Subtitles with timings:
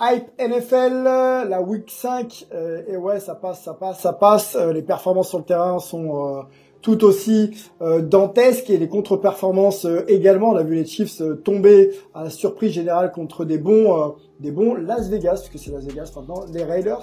[0.00, 1.02] Hype NFL,
[1.48, 4.54] la week 5, euh, et ouais, ça passe, ça passe, ça passe.
[4.54, 6.42] Euh, les performances sur le terrain sont euh,
[6.82, 7.50] tout aussi
[7.82, 10.50] euh, dantesques et les contre-performances euh, également.
[10.50, 14.52] On a vu les Chiefs euh, tomber à la surprise générale contre des bons, des
[14.52, 17.02] bons Las Vegas, puisque c'est Las Vegas maintenant, les Raiders.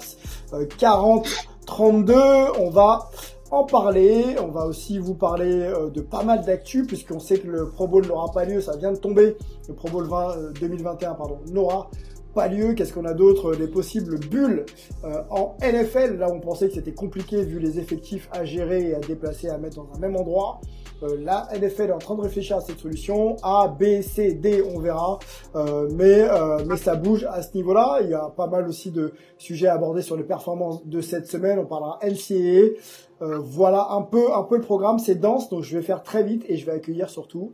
[0.52, 2.14] 40-32,
[2.58, 3.10] on va
[3.50, 4.24] en parler.
[4.42, 8.06] On va aussi vous parler de pas mal d'actu, puisqu'on sait que le Pro Bowl
[8.06, 9.36] n'aura pas lieu, ça vient de tomber.
[9.68, 11.90] Le Pro Bowl 20, 2021, pardon, n'aura
[12.48, 12.74] lieu.
[12.74, 14.66] Qu'est-ce qu'on a d'autre Les possibles bulles
[15.04, 16.18] euh, en NFL.
[16.18, 19.58] Là, on pensait que c'était compliqué vu les effectifs à gérer et à déplacer, à
[19.58, 20.60] mettre dans un même endroit.
[21.02, 23.36] Euh, la NFL est en train de réfléchir à cette solution.
[23.42, 25.18] A, B, C, D, on verra.
[25.54, 28.00] Euh, mais, euh, mais ça bouge à ce niveau-là.
[28.02, 31.26] Il y a pas mal aussi de sujets à aborder sur les performances de cette
[31.26, 31.58] semaine.
[31.58, 32.76] On parlera NCAA.
[33.22, 34.98] Euh, voilà un peu, un peu le programme.
[34.98, 37.52] C'est dense, donc je vais faire très vite et je vais accueillir surtout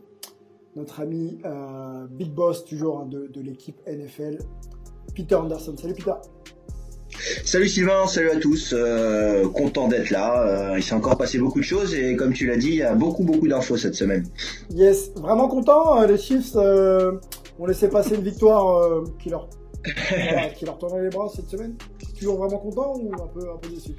[0.75, 4.39] notre ami euh, Big Boss, toujours hein, de, de l'équipe NFL,
[5.15, 5.75] Peter Anderson.
[5.77, 6.13] Salut Peter.
[7.45, 8.73] Salut Sylvain, salut à tous.
[8.73, 10.71] Euh, content d'être là.
[10.71, 12.81] Euh, il s'est encore passé beaucoup de choses et comme tu l'as dit, il y
[12.81, 14.25] a beaucoup beaucoup d'infos cette semaine.
[14.71, 16.01] Yes, vraiment content.
[16.05, 17.13] Les Chiefs euh,
[17.59, 19.47] ont laissé passer une victoire qui leur
[20.09, 21.75] voilà, qui leur tournait les bras cette semaine.
[22.17, 23.91] Toujours vraiment content ou un peu un peu déçu?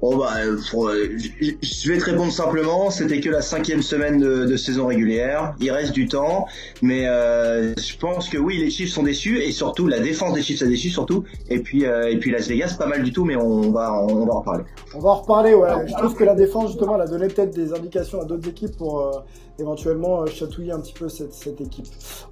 [0.00, 1.18] Bon bah, euh, euh,
[1.60, 2.88] je vais te répondre simplement.
[2.90, 5.56] C'était que la cinquième semaine de, saison régulière.
[5.60, 6.46] Il reste du temps,
[6.82, 10.42] mais euh, je pense que oui, les Chiefs sont déçus et surtout la défense des
[10.42, 11.24] Chiefs a déçu surtout.
[11.50, 14.24] Et puis euh, et puis Las Vegas, pas mal du tout, mais on va on
[14.24, 14.64] va en reparler.
[14.94, 15.68] On va en reparler, ouais.
[15.88, 18.76] Je trouve que la défense, justement, elle a donné peut-être des indications à d'autres équipes
[18.76, 19.20] pour euh,
[19.58, 21.86] éventuellement euh, chatouiller un petit peu cette, cette équipe.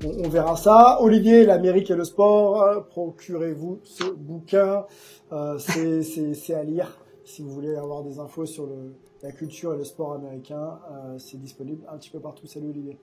[0.04, 0.98] On, on verra ça.
[1.00, 4.84] Olivier, l'Amérique et le sport, procurez-vous ce bouquin.
[5.58, 6.96] C'est à lire
[7.26, 10.78] si vous voulez avoir des infos sur le, la culture et le sport américain.
[10.90, 12.46] Euh, c'est disponible un petit peu partout.
[12.46, 12.98] Salut Olivier.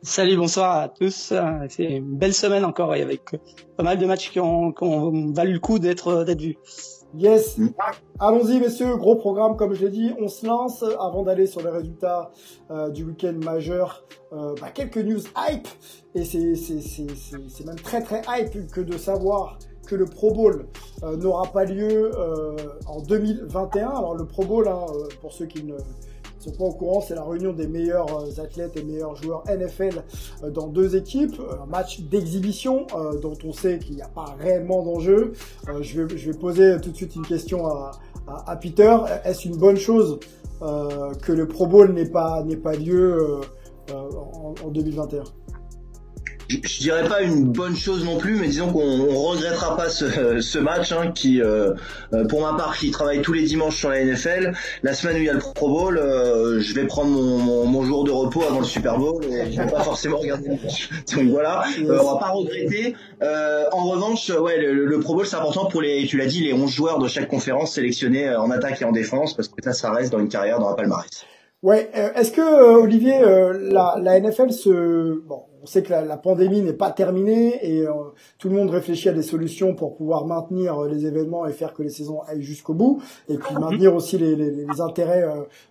[0.00, 1.32] Salut, bonsoir à tous.
[1.68, 3.36] C'est une belle semaine encore et avec
[3.76, 6.56] pas mal de matchs qui ont, qui ont valu le coup d'être vus.
[7.14, 7.60] Yes.
[8.18, 8.96] Allons-y, messieurs.
[8.96, 10.12] Gros programme, comme je l'ai dit.
[10.18, 12.30] On se lance avant d'aller sur les résultats
[12.70, 14.04] euh, du week-end majeur.
[14.32, 15.68] Euh, bah, quelques news hype.
[16.14, 20.66] Et c'est même très très hype que de savoir que le Pro Bowl
[21.02, 22.56] euh, n'aura pas lieu euh,
[22.86, 23.88] en 2021.
[23.88, 25.74] Alors le Pro Bowl, hein, euh, pour ceux qui ne
[26.38, 30.02] sont pas au courant, c'est la réunion des meilleurs athlètes et meilleurs joueurs NFL
[30.50, 32.86] dans deux équipes, un match d'exhibition
[33.20, 35.34] dont on sait qu'il n'y a pas réellement d'enjeu.
[35.80, 37.64] Je, vais, poser tout de suite une question
[38.26, 38.96] à, Peter.
[39.24, 40.18] Est-ce une bonne chose
[40.60, 43.40] que le Pro Bowl n'ait pas, pas lieu
[43.92, 45.22] en 2021
[46.62, 50.40] je, dirais pas une bonne chose non plus, mais disons qu'on on regrettera pas ce,
[50.40, 51.72] ce match hein, qui, euh,
[52.12, 54.52] euh, pour ma part, qui travaille tous les dimanches sur la NFL.
[54.82, 57.66] La semaine où il y a le Pro Bowl, euh, je vais prendre mon, mon,
[57.66, 60.56] mon jour de repos avant le Super Bowl et je vais pas forcément regarder le
[60.62, 60.88] match.
[61.14, 62.94] Donc voilà, euh, on va pas regretter.
[63.22, 66.42] Euh, en revanche, ouais, le, le Pro Bowl c'est important pour les, tu l'as dit,
[66.42, 69.62] les 11 joueurs de chaque conférence sélectionnés euh, en attaque et en défense parce que
[69.62, 71.24] ça, ça reste dans une carrière dans la palmarès.
[71.62, 75.90] Ouais, euh, est-ce que euh, Olivier, euh, la, la NFL se, bon, on sait que
[75.90, 77.92] la, la pandémie n'est pas terminée et euh,
[78.38, 81.72] tout le monde réfléchit à des solutions pour pouvoir maintenir euh, les événements et faire
[81.72, 85.24] que les saisons aillent jusqu'au bout, et puis maintenir aussi les, les, les intérêts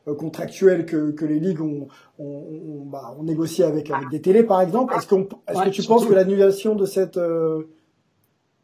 [0.07, 1.89] euh, contractuels que, que les ligues ont,
[2.19, 4.93] ont, ont, bah, ont négocié avec, avec des télés, par exemple.
[4.95, 7.67] Est-ce qu'on, est-ce que tu penses que l'annulation de cette euh,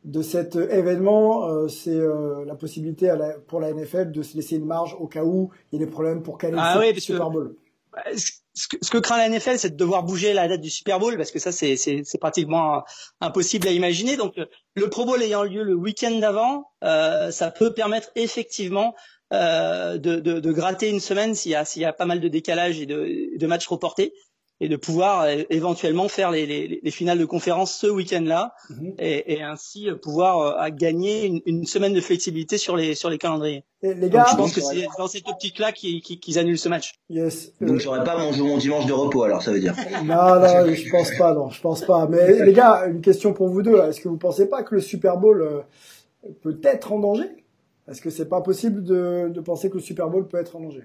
[0.07, 4.23] de cet euh, événement, euh, c'est euh, la possibilité à la, pour la NFL de
[4.23, 6.75] se laisser une marge au cas où il y a des problèmes pour caler Ah
[6.75, 7.55] le oui, Super Bowl.
[7.91, 10.69] Bah, Ce que, ce que craint la NFL, c'est de devoir bouger la date du
[10.69, 12.83] Super Bowl parce que ça, c'est pratiquement
[13.19, 14.15] impossible à imaginer.
[14.15, 14.45] Donc, euh,
[14.75, 18.95] le Pro Bowl ayant lieu le week-end d'avant, euh, ça peut permettre effectivement
[19.33, 22.21] euh, de, de, de gratter une semaine s'il y a s'il y a pas mal
[22.21, 24.13] de décalage et de, de matchs reportés.
[24.59, 28.95] Et de pouvoir euh, éventuellement faire les, les, les, finales de conférence ce week-end-là mhm.
[28.97, 33.17] et, et, ainsi pouvoir euh, gagner une, une, semaine de flexibilité sur les sur les
[33.17, 33.63] calendriers.
[33.83, 36.95] Et les gars, je pense que c'est dans cette optique-là qu'ils qu annulent ce match.
[37.09, 37.53] Yes.
[37.61, 39.75] Donc j'aurais pas mon, mon dimanche de repos alors ça veut dire.
[40.03, 42.07] non non, je pense pas non, je pense pas.
[42.07, 43.77] Mais les gars, une question pour vous deux.
[43.81, 47.45] Est-ce que vous pensez pas que le Super Bowl euh, peut être en danger?
[47.87, 50.61] Est-ce que c'est pas possible de, de penser que le Super Bowl peut être en
[50.61, 50.83] danger?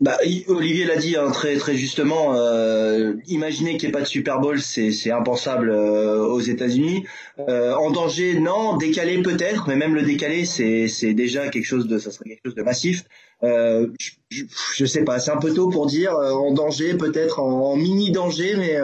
[0.00, 0.18] Bah,
[0.48, 2.34] Olivier l'a dit hein, très très justement.
[2.34, 7.06] Euh, imaginer qu'il n'y ait pas de Super Bowl, c'est impensable euh, aux États-Unis.
[7.38, 8.76] Euh, en danger, non.
[8.76, 12.56] Décalé peut-être, mais même le décalé, c'est déjà quelque chose de ça serait quelque chose
[12.56, 13.04] de massif.
[13.44, 13.88] Euh,
[14.30, 14.44] je,
[14.76, 18.10] je, sais pas, c'est un peu tôt pour dire euh, en danger, peut-être en, mini
[18.10, 18.76] danger, mais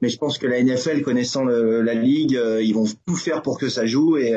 [0.00, 3.68] mais je pense que la NFL connaissant la ligue, ils vont tout faire pour que
[3.68, 4.32] ça joue et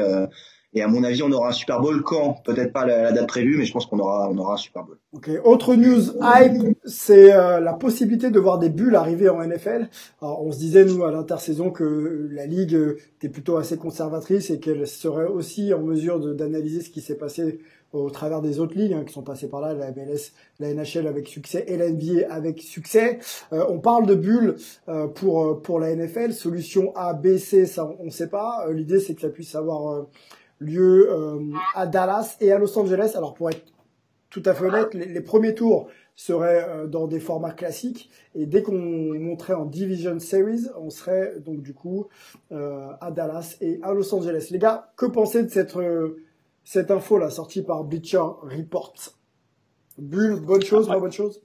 [0.74, 2.42] et à mon avis, on aura un Super Bowl quand?
[2.46, 4.98] Peut-être pas la, date prévue, mais je pense qu'on aura, on aura un Super Bowl.
[5.12, 5.30] Ok.
[5.44, 9.90] Autre news hype, c'est euh, la possibilité de voir des bulles arriver en NFL.
[10.22, 12.78] Alors, on se disait nous à l'intersaison que la ligue
[13.18, 17.60] était plutôt assez conservatrice et qu'elle serait aussi en mesure d'analyser ce qui s'est passé
[17.92, 20.32] au travers des autres ligues hein, qui sont passées par là, la MLS,
[20.62, 23.20] la NHL avec succès et la NBA avec succès.
[23.52, 24.56] Euh, on parle de bulles
[24.88, 26.32] euh, pour pour la NFL.
[26.32, 28.66] Solution A, B, C, ça on ne sait pas.
[28.72, 30.06] L'idée c'est que ça puisse avoir
[30.62, 31.40] lieu euh,
[31.76, 33.14] à Dallas et à Los Angeles.
[33.16, 33.66] Alors pour être
[34.30, 38.62] tout à fait honnête, les, premiers tours seraient euh, dans des formats classiques et dès
[38.62, 38.80] qu'on
[39.20, 42.08] monterait en Division Series, on serait donc du coup
[42.54, 44.48] euh, à Dallas et à Los Angeles.
[44.52, 45.76] Les gars, que pensez de cette
[46.64, 48.94] cette info là sortie par Bleacher Report?
[49.98, 51.42] Bulle, bonne chose, pas bonne chose?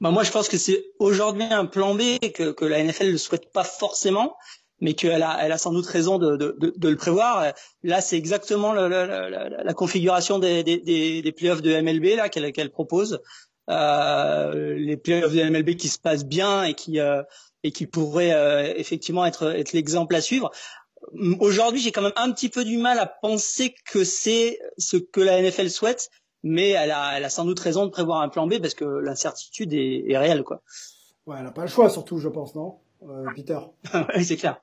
[0.00, 3.16] Bah moi je pense que c'est aujourd'hui un plan B que, que la NFL ne
[3.16, 4.36] souhaite pas forcément
[4.80, 7.52] mais qu'elle a, elle a sans doute raison de, de, de, le prévoir.
[7.82, 13.20] Là, c'est exactement la, configuration des, des, des, playoffs de MLB là qu'elle propose.
[13.68, 17.22] Euh, les playoffs de MLB qui se passent bien et qui euh,
[17.64, 20.52] et qui pourraient euh, effectivement être être l'exemple à suivre.
[21.40, 25.20] Aujourd'hui, j'ai quand même un petit peu du mal à penser que c'est ce que
[25.20, 26.10] la NFL souhaite,
[26.42, 28.84] mais elle a, elle a sans doute raison de prévoir un plan B parce que
[28.84, 30.62] l'incertitude est, est réelle, quoi.
[31.26, 32.78] Ouais, elle n'a pas le choix, surtout, je pense, non,
[33.34, 33.58] Peter?
[34.16, 34.60] oui, c'est clair.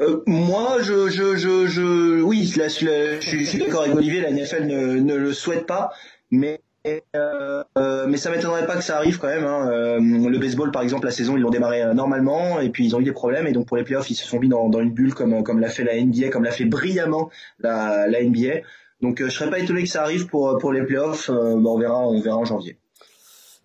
[0.00, 4.20] Euh, moi, je, je, je, je, oui, je, suis d'accord avec Olivier.
[4.20, 5.92] La NFL ne, le souhaite pas,
[6.30, 9.44] mais euh, euh, mais ça m'étonnerait pas que ça arrive quand même.
[9.44, 9.70] Hein.
[9.70, 12.96] Euh, le baseball, par exemple, la saison, ils l'ont démarré euh, normalement et puis ils
[12.96, 14.90] ont eu des problèmes et donc pour les playoffs, ils se sont mis dans, une
[14.90, 18.62] bulle comme comme l'a fait la NBA, comme l'a fait brillamment la, NBA.
[19.00, 21.30] Donc je serais pas étonné que ça arrive pour pour les playoffs.
[21.30, 22.78] on verra, on verra en janvier.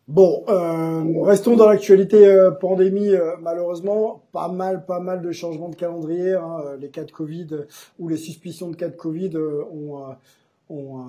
[0.10, 3.10] Bon, euh, restons dans l'actualité euh, pandémie.
[3.10, 6.34] Euh, malheureusement, pas mal, pas mal de changements de calendrier.
[6.34, 7.50] Hein, les cas de Covid
[8.00, 10.00] ou les suspicions de cas de Covid ont
[10.70, 11.04] ont euh,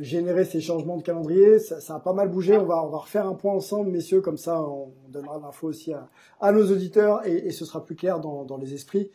[0.00, 1.58] généré ces changements de calendrier.
[1.58, 2.56] Ça, ça, a pas mal bougé.
[2.58, 5.94] On va, on va refaire un point ensemble, messieurs, comme ça on donnera l'info aussi
[5.94, 6.08] à,
[6.40, 9.10] à, nos auditeurs et, et, ce sera plus clair dans, dans, les esprits.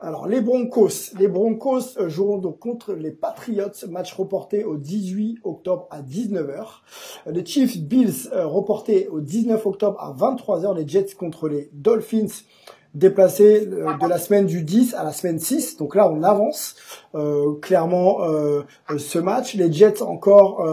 [0.00, 5.40] Alors les Broncos, les Broncos euh, joueront donc contre les Patriots, match reporté au 18
[5.44, 6.64] octobre à 19h.
[7.26, 10.74] Les Chiefs Bills euh, reporté au 19 octobre à 23h.
[10.76, 12.26] Les Jets contre les Dolphins
[12.94, 15.76] déplacé euh, de la semaine du 10 à la semaine 6.
[15.76, 16.76] Donc là, on avance
[17.14, 18.62] euh, clairement euh,
[18.96, 19.54] ce match.
[19.54, 20.64] Les Jets encore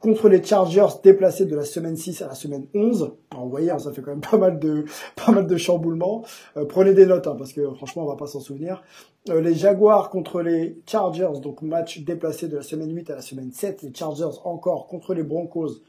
[0.00, 3.12] contre les Chargers déplacés de la semaine 6 à la semaine 11.
[3.30, 4.84] Alors, vous voyez, hein, ça fait quand même pas mal de
[5.24, 6.24] pas mal de chamboulements.
[6.68, 8.82] prenez des notes hein, parce que franchement, on va pas s'en souvenir.
[9.28, 13.52] les Jaguars contre les Chargers, donc match déplacé de la semaine 8 à la semaine
[13.52, 13.82] 7.
[13.82, 15.80] Les Chargers encore contre les Broncos.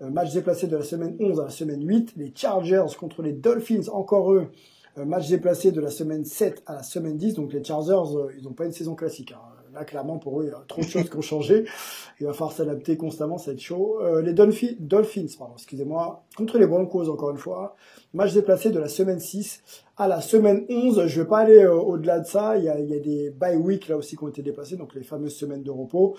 [0.00, 2.14] match déplacé de la semaine 11 à la semaine 8.
[2.16, 4.48] Les Chargers contre les Dolphins, encore eux, euh,
[4.96, 7.34] match déplacé de la semaine 7 à la semaine 10.
[7.34, 9.32] Donc les Chargers, euh, ils n'ont pas une saison classique.
[9.32, 9.40] Hein.
[9.74, 11.64] Là, clairement, pour eux, il y a trop de choses qui ont changé.
[12.20, 13.98] Il va falloir s'adapter constamment, ça va être chaud.
[14.00, 17.74] Euh, les Dolphins, Dolphins pardon, excusez-moi, contre les Broncos, encore une fois.
[18.12, 19.62] Match déplacé de la semaine 6
[19.96, 21.06] à la semaine 11.
[21.06, 22.56] Je vais pas aller au-delà de ça.
[22.56, 24.76] Il y, a, il y a des bye week là aussi qui ont été déplacés,
[24.76, 26.16] donc les fameuses semaines de repos.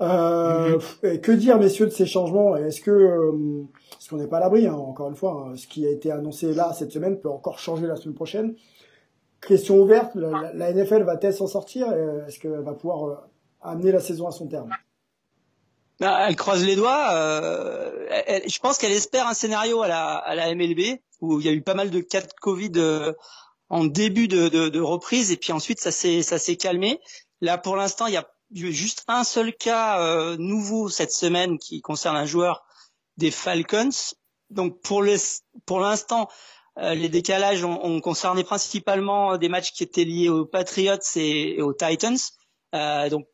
[0.00, 1.20] Euh, mhm.
[1.20, 2.56] Que dire, messieurs, de ces changements?
[2.56, 3.32] Est-ce que
[3.90, 6.10] parce qu'on n'est pas à l'abri, hein, encore une fois, hein, ce qui a été
[6.10, 8.54] annoncé là cette semaine peut encore changer la semaine prochaine?
[9.46, 11.92] Question ouverte, la, NFL va-t-elle s'en sortir
[12.26, 13.14] Est-ce qu'elle va pouvoir euh,
[13.62, 14.70] amener la saison à son terme?
[16.00, 17.12] Bah, elle croise les doigts.
[17.14, 18.06] Euh,
[18.46, 21.52] je pense qu'elle espère un scénario à la, à la MLB où il y a
[21.52, 23.12] eu pas mal de cas de Covid euh,
[23.68, 27.00] en début de, de, de, reprise et puis ensuite ça s'est ça s'est calmé.
[27.40, 31.80] Là pour l'instant il y a juste un seul cas euh, nouveau cette semaine qui
[31.80, 32.64] concerne un joueur
[33.16, 33.88] des Falcons.
[34.50, 35.16] Donc pour le
[35.64, 36.32] pour l'instant, euh,
[36.76, 41.72] les décalages ont, ont, concerné principalement des matchs qui étaient liés aux Patriots et, aux
[41.72, 42.18] Titans.
[42.74, 43.26] Euh, donc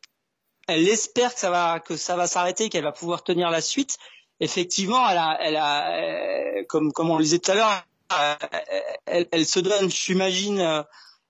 [0.67, 3.97] elle espère que ça va que ça va s'arrêter, qu'elle va pouvoir tenir la suite.
[4.39, 7.85] effectivement, elle a, elle a, comme comme on le disait tout à l'heure,
[9.05, 10.85] elle, elle, se donne, j'imagine,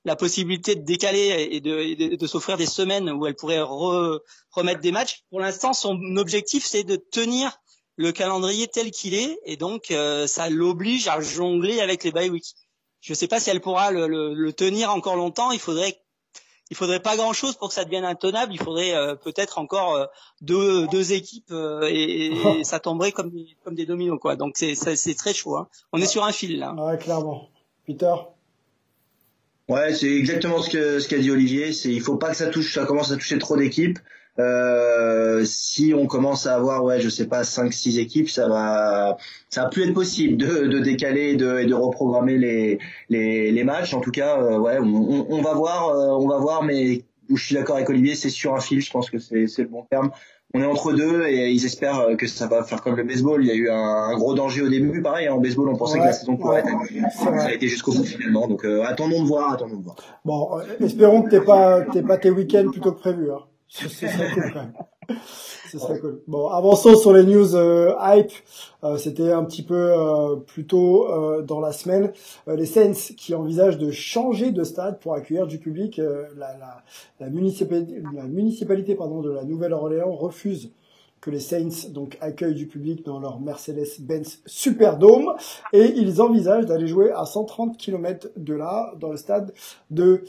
[0.05, 4.91] la possibilité de décaler et de, de, s'offrir des semaines où elle pourrait remettre des
[4.91, 5.23] matchs.
[5.29, 7.57] Pour l'instant, son objectif, c'est de tenir
[7.95, 12.29] le calendrier tel qu'il est, et donc euh, ça l'oblige à jongler avec les bye
[12.29, 12.55] weeks.
[13.01, 15.51] Je ne sais pas si elle pourra le, le, tenir encore longtemps.
[15.51, 15.99] Il faudrait,
[16.69, 18.53] il faudrait pas grand chose pour que ça devienne intenable.
[18.53, 20.05] Il faudrait euh, peut-être encore euh,
[20.41, 24.37] deux, deux équipes et, et, ça tomberait comme des, comme des dominos quoi.
[24.37, 25.57] Donc c'est c'est très chaud.
[25.57, 25.67] Hein.
[25.91, 26.73] On est sur un fil là.
[26.73, 27.49] Ouais, clairement.
[27.85, 28.15] Peter?
[29.69, 31.73] Ouais, c'est exactement ce que ce qu'a dit Olivier.
[31.73, 33.99] C'est il faut pas que ça touche, ça commence à toucher trop d'équipes.
[34.39, 39.17] Euh, si on commence à avoir, ouais, je sais pas, 5-6 équipes, ça va,
[39.49, 43.51] ça va plus être possible de, de décaler et de, et de reprogrammer les, les,
[43.51, 43.93] les matchs.
[43.93, 47.43] En tout cas, euh, ouais, on, on, va voir, euh, on va voir, mais je
[47.43, 48.81] suis d'accord avec Olivier, c'est sur un fil.
[48.81, 50.11] Je pense que c'est le bon terme
[50.55, 53.43] on est entre deux et ils espèrent que ça va faire comme le baseball.
[53.43, 55.27] Il y a eu un, gros danger au début, pareil.
[55.27, 57.11] En baseball, on pensait que la saison pourrait être.
[57.11, 58.47] Ça a été jusqu'au bout finalement.
[58.47, 59.95] Donc euh, attendons de voir, attendons de voir.
[60.23, 60.49] Bon,
[60.79, 63.31] espérons que t'es pas t'es pas tes week-ends plutôt que prévu.
[63.31, 63.39] Hein.
[63.67, 64.73] C'est cool quand même.
[65.71, 66.21] Ce serait cool.
[66.27, 68.31] Bon, avançons sur les news euh, hype.
[68.83, 72.11] Euh, C'était un petit peu euh, plus tôt euh, dans la semaine.
[72.47, 75.97] les Saints qui envisagent de changer de stade pour accueillir du public.
[75.97, 76.83] la, la,
[77.19, 80.71] la, municipalité, la municipalité pardon, de la Nouvelle-Orléans refuse
[81.21, 85.33] que les Saints donc accueillent du public dans leur Mercedes-Benz Superdome
[85.71, 89.53] et ils envisagent d'aller jouer à 130 km de là dans le stade
[89.89, 90.25] de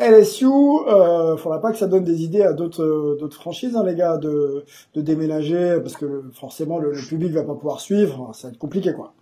[0.00, 3.84] LSU, euh, faudra pas que ça donne des idées à d'autres euh, d'autres franchises, hein,
[3.84, 8.32] les gars, de, de déménager parce que forcément le, le, public va pas pouvoir suivre,
[8.34, 9.14] ça va être compliqué quoi.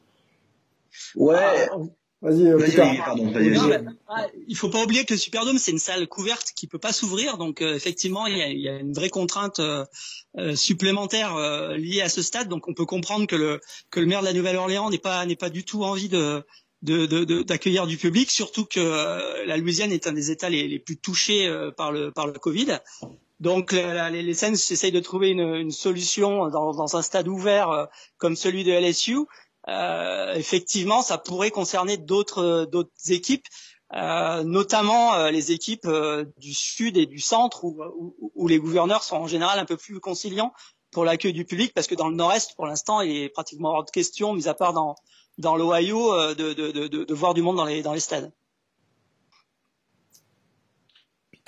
[1.17, 1.37] Ouais.
[1.71, 1.77] Ah,
[2.23, 2.59] vas-y, euh,
[4.09, 6.93] ah, il faut pas oublier que le Superdome c'est une salle couverte qui peut pas
[6.93, 9.85] s'ouvrir, donc euh, effectivement il y a, y a, une vraie contrainte euh,
[10.55, 11.37] supplémentaire
[11.77, 13.61] liée à ce stade, donc on peut comprendre que le
[13.91, 16.45] que le maire de la Nouvelle-Orléans n'est pas n'est pas du tout envie de
[16.83, 20.79] d'accueillir de, du public, surtout que euh, la Louisiane est un des États les, les
[20.79, 22.79] plus touchés euh, par le par le Covid.
[23.41, 27.71] Donc les, les Saints essayent de trouver une, une solution dans, dans, un stade ouvert
[27.71, 27.87] euh,
[28.19, 29.19] comme celui de LSU.
[30.37, 32.69] effectivement, ça pourrait concerner d'autres
[33.09, 33.47] équipes,
[33.93, 35.89] notamment les équipes
[36.39, 39.77] du sud et du centre où, où, où, les gouverneurs sont en général un peu
[39.77, 40.53] plus conciliants
[40.93, 43.85] pour l'accueil du public, parce que dans le nord-est, pour l'instant, il est pratiquement hors
[43.85, 44.95] de question, mis à part dans
[45.39, 48.33] dans l'Ohio euh, de, de, de, de, voir du monde dans les, dans les stades.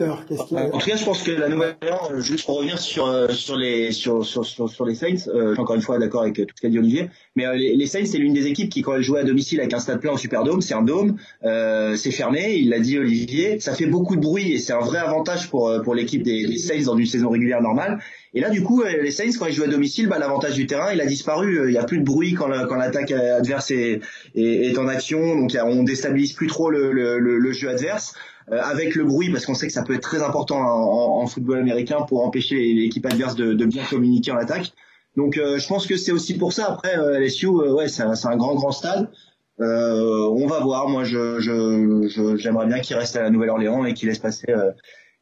[0.01, 3.29] A En tout cas, je pense que la Nouvelle-Orléans, euh, juste pour revenir sur euh,
[3.29, 6.61] sur les sur sur sur, les Saints, euh, encore une fois d'accord avec tout ce
[6.61, 9.23] qu'a dit Olivier, mais les, Saints c'est l'une des équipes qui quand elle jouait à
[9.23, 12.81] domicile avec un stade plein au Superdome, c'est un dôme, euh, c'est fermé, il l'a
[12.81, 16.25] dit Olivier, ça fait beaucoup de bruit et c'est un vrai avantage pour pour l'équipe
[16.25, 18.01] des, Saints dans une saison régulière normale.
[18.37, 20.93] Et là, du coup, les Saints, quand ils jouent à domicile, bah, l'avantage du terrain,
[20.93, 21.69] il a disparu.
[21.69, 24.01] Il n'y a plus de bruit quand, quand l'attaque adverse est,
[24.35, 25.37] est, est, en action.
[25.37, 28.13] Donc, on déstabilise plus trop le, le, le jeu adverse.
[28.53, 31.27] Euh, avec le bruit, parce qu'on sait que ça peut être très important en, en
[31.27, 34.73] football américain pour empêcher l'équipe adverse de, de, bien communiquer en attaque.
[35.17, 36.73] Donc euh, je pense que c'est aussi pour ça.
[36.73, 39.11] Après, euh, LSU, ouais, c'est un, un, grand grand stade.
[39.59, 40.89] on va voir.
[40.89, 44.53] Moi, je, je, j'aimerais bien qu'il reste à la Nouvelle-Orléans et qu'il laisse passer,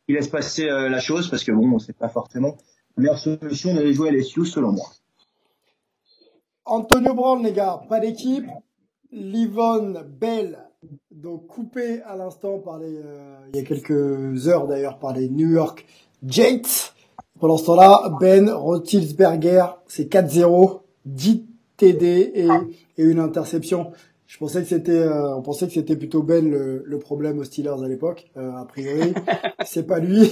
[0.06, 2.56] qu'il laisse passer la chose, parce que bon, c'est pas forcément
[2.96, 4.86] la meilleure solution d'aller jouer à LSU selon moi.
[6.64, 8.46] Antonio Brown, les gars, pas d'équipe.
[9.12, 10.71] Livon Bell
[11.10, 15.28] donc coupé à l'instant par les, euh, il y a quelques heures d'ailleurs par les
[15.28, 15.86] New York
[16.24, 16.92] Jets.
[17.40, 21.46] Pendant ce temps-là, Ben Roethlisberger, c'est 4-0, 10
[21.76, 22.48] TD et,
[22.98, 23.90] et, une interception.
[24.26, 27.44] Je pensais que c'était, euh, on pensait que c'était plutôt Ben le, le, problème aux
[27.44, 29.12] Steelers à l'époque, euh, a priori.
[29.66, 30.30] c'est pas lui.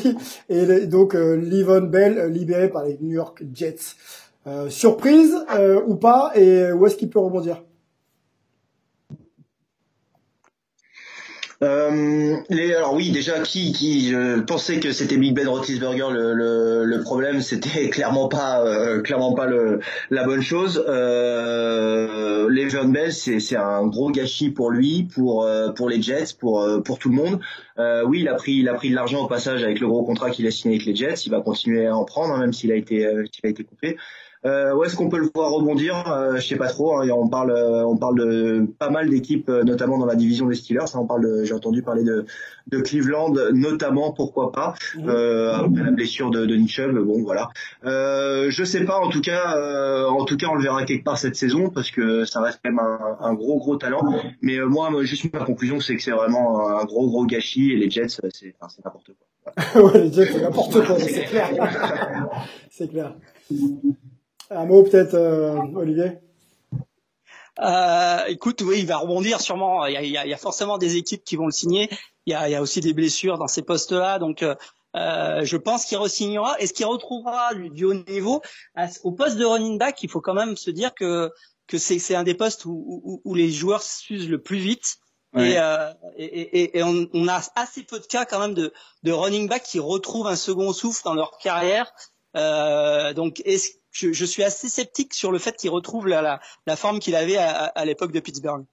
[0.48, 3.96] Et donc, euh, Livon Bell libéré par les New York Jets.
[4.68, 5.34] surprise
[5.86, 7.62] ou pas Et où est-ce qu'il peut rebondir?
[11.62, 16.32] Euh, les, alors oui, déjà qui qui euh, pensait que c'était Big Ben Roethlisberger le,
[16.32, 20.82] le, le problème, c'était clairement pas euh, clairement pas le, la bonne chose.
[20.88, 26.34] Euh, Le'Veon Bell, c'est c'est un gros gâchis pour lui, pour euh, pour les Jets,
[26.38, 27.40] pour pour tout le monde.
[28.06, 30.30] oui, il a pris il a pris de l'argent au passage avec le gros contrat
[30.30, 31.26] qu'il a signé avec les Jets.
[31.26, 33.98] Il va continuer à en prendre, hein, même s'il a été s'il a été coupé.
[34.46, 36.10] Euh, où est-ce qu'on peut le voir rebondir?
[36.10, 36.96] Euh, Je sais pas trop.
[36.96, 40.46] Hein, on parle, euh, on parle de pas mal d'équipes, euh, notamment dans la division
[40.46, 40.94] des Steelers.
[40.94, 42.24] Hein, on parle, j'ai entendu parler de,
[42.68, 44.12] de Cleveland, notamment.
[44.12, 45.08] Pourquoi pas mhm.
[45.10, 47.50] euh, Après la blessure de, de Nick Chubb, bon voilà.
[47.84, 48.98] Euh, je sais pas.
[48.98, 49.56] En tout cas,
[50.08, 52.70] en tout cas, on le verra quelque part cette saison parce que ça reste quand
[52.70, 54.02] même un, un gros gros talent.
[54.40, 57.90] Mais moi, juste ma conclusion, c'est que c'est vraiment un gros gros gâchis et les
[57.90, 59.82] Jets, c'est enfin, n'importe quoi.
[59.82, 60.98] ouais, les Jets, c'est n'importe quoi.
[60.98, 61.50] C'est clair.
[62.70, 63.14] c'est clair.
[64.50, 65.14] Un mot peut-être,
[65.76, 66.18] Olivier?
[67.60, 69.86] Euh, écoute, oui, il va rebondir sûrement.
[69.86, 71.88] Il y, a, il, y a, forcément des équipes qui vont le signer.
[72.26, 74.54] Il y a, il y a aussi des blessures dans ces postes-là, donc euh,
[75.44, 76.58] je pense qu'il re-signera.
[76.58, 78.40] Est-ce qu'il retrouvera du, haut niveau?
[79.04, 81.30] Au poste de running back Il faut quand même se dire que
[81.66, 84.96] que c'est un des postes où, où, où, les joueurs s'usent le plus vite.
[85.36, 88.72] Et, euh, et, et, et on, on, a assez peu de cas quand même de,
[89.04, 91.92] de running back qui retrouvent un second souffle dans leur carrière.
[92.36, 96.40] Euh, donc, est-ce je, je, suis assez sceptique sur le fait qu'il retrouve la, la,
[96.66, 98.64] la, forme qu'il avait à, à l'époque de Pittsburgh.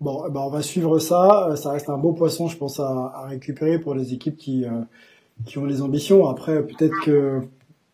[0.00, 1.48] Bon, eh ben on va suivre ça.
[1.48, 4.64] Euh, ça reste un beau poisson, je pense, à, à récupérer pour les équipes qui,
[4.64, 4.80] euh,
[5.46, 6.28] qui ont les ambitions.
[6.28, 7.40] Après, peut-être que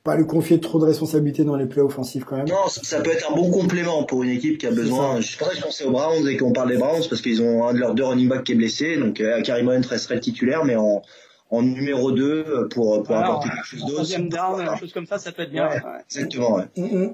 [0.03, 2.49] pas lui confier trop de responsabilités dans les play offensifs quand même.
[2.49, 5.21] Non, ça peut être un bon complément pour une équipe qui a besoin.
[5.21, 7.79] Je je pensais aux Browns et qu'on parle des Browns parce qu'ils ont un de
[7.79, 11.03] leurs deux running backs qui est blessé, donc euh, Karim Hunt resterait titulaire, mais en
[11.51, 13.93] en numéro 2 euh, pour, pour apporter quelque chose d'autre.
[13.95, 15.69] Troisième down, quelque chose comme ça, ça peut être bien.
[15.69, 16.05] Ouais, ouais.
[16.09, 16.65] Exactement, ouais.
[16.77, 17.13] Mm -hmm.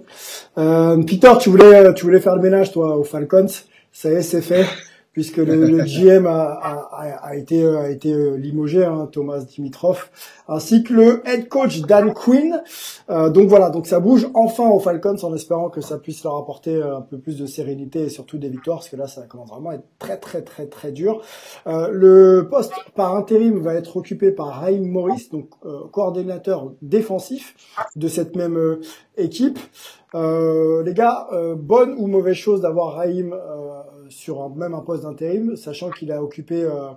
[0.59, 3.47] euh, Peter, tu voulais, tu voulais faire le ménage, toi, aux Falcons.
[3.93, 4.67] Ça y est, c'est fait
[5.17, 10.11] puisque le, le GM a, a, a, été, a été euh, limogé, hein, Thomas Dimitrov,
[10.47, 12.63] ainsi que le head coach Dan Quinn.
[13.09, 16.37] Euh, donc voilà, donc ça bouge enfin aux Falcons en espérant que ça puisse leur
[16.37, 19.23] apporter euh, un peu plus de sérénité et surtout des victoires, parce que là, ça
[19.23, 21.23] commence vraiment à être très très très très dur.
[21.67, 27.55] Euh, le poste par intérim va être occupé par Raheem Morris, donc euh, coordinateur défensif
[27.97, 28.81] de cette même
[29.17, 29.59] équipe.
[30.13, 33.35] les gars, bonne ou mauvaise chose d'avoir Raheem
[34.09, 36.91] sur un, même un poste d'intérim, sachant qu'il a occupé euh,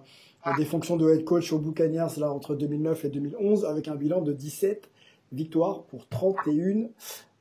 [0.58, 4.22] des fonctions de head coach au Buccaneers là entre 2009 et 2011 avec un bilan
[4.22, 4.90] de 17
[5.32, 6.90] victoires pour 31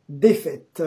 [0.09, 0.83] défaites.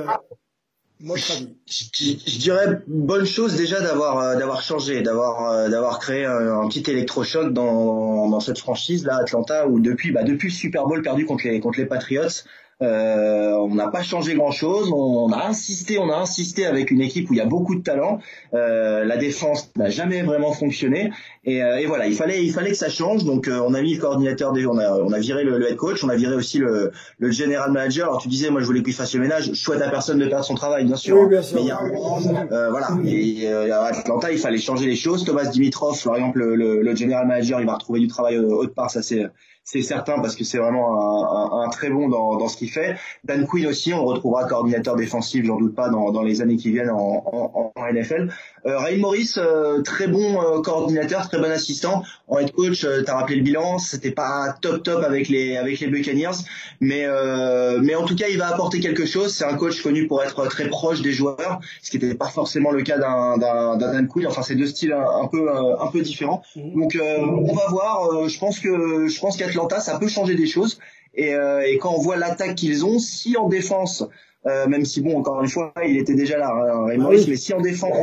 [1.03, 6.25] Moi, je, je, dirais bonne chose déjà d'avoir euh, d'avoir changé, d'avoir euh, d'avoir créé
[6.25, 10.53] un, un, petit électrochoc dans, dans cette franchise là Atlanta où depuis bah depuis le
[10.53, 12.43] Super Bowl perdu contre les contre les Patriots,
[12.81, 14.91] euh, on n'a pas changé grand-chose.
[14.91, 17.83] On, a insisté, on a insisté avec une équipe où il y a beaucoup de
[17.83, 18.19] talent.
[18.53, 21.11] Euh, la défense n'a jamais vraiment fonctionné.
[21.43, 23.23] Et, euh, et, voilà, il fallait, il fallait que ça change.
[23.23, 26.03] Donc, euh, on a mis le coordinateur, on a, on a viré le, head coach,
[26.03, 28.07] on a viré aussi le, le general manager.
[28.07, 29.45] Alors, tu disais, moi, je voulais qu'il fasse le ménage.
[29.45, 31.19] Je souhaite à personne de perdre son travail, bien sûr.
[31.19, 31.57] Oui, bien sûr.
[31.57, 32.89] Mais il y a, euh, voilà.
[33.05, 35.23] Et à Atlanta, il fallait changer les choses.
[35.23, 38.73] Thomas Dimitrov, par exemple, le, le, le general manager, il va retrouver du travail autre
[38.73, 38.89] part.
[38.89, 39.27] Ça, c'est
[39.63, 42.95] c'est certain parce que c'est vraiment un, un, très bon dans, dans ce qu'il fait.
[43.23, 46.57] Dan Quinn aussi, on le retrouvera coordinateur défensif, j'en doute pas, dans, dans les années
[46.57, 48.31] qui viennent en, en, en NFL.
[48.65, 52.03] Euh, Ray Morris, euh, très bon euh, coordinateur, très bon assistant.
[52.27, 55.79] En head coach, euh, t'as rappelé le bilan, c'était pas top top avec les avec
[55.79, 56.37] les Buccaneers,
[56.79, 59.33] mais euh, mais en tout cas, il va apporter quelque chose.
[59.33, 62.71] C'est un coach connu pour être très proche des joueurs, ce qui n'était pas forcément
[62.71, 64.27] le cas d'un d'un Dan Quinn.
[64.27, 66.41] Enfin, c'est deux styles un, un peu un peu différents.
[66.55, 66.81] Mhm.
[66.81, 68.27] Donc, on va voir.
[68.27, 70.79] je pense que je pense qu'Atlanta, ça peut changer des choses.
[71.13, 74.05] Et, et quand on voit l'attaque qu'ils ont, si en défense
[74.47, 77.35] euh, même si bon, encore une fois, il était déjà là, hein, Ray Morris, mais
[77.35, 77.93] si en défense,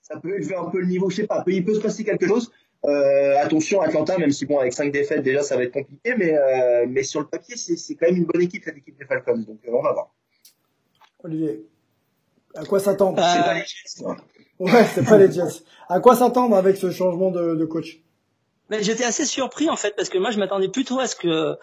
[0.00, 2.26] ça peut élever un peu le niveau, je sais pas, il peut se passer quelque
[2.26, 2.50] chose.
[2.84, 6.34] Euh, attention, Atlanta, même si bon, avec cinq défaites déjà, ça va être compliqué, mais
[6.34, 9.38] euh, mais sur le papier, c'est quand même une bonne équipe cette équipe des Falcons,
[9.38, 10.14] donc euh, on va voir.
[11.24, 11.66] Olivier,
[12.54, 13.18] à quoi s'attendre?
[13.18, 14.04] C'est pas les Jets.
[14.58, 15.62] Ouais, c'est pas les Jets.
[15.88, 18.00] À quoi s'attendre avec ce changement de, de coach?
[18.70, 21.56] Mais j'étais assez surpris en fait parce que moi je m'attendais plutôt à ce que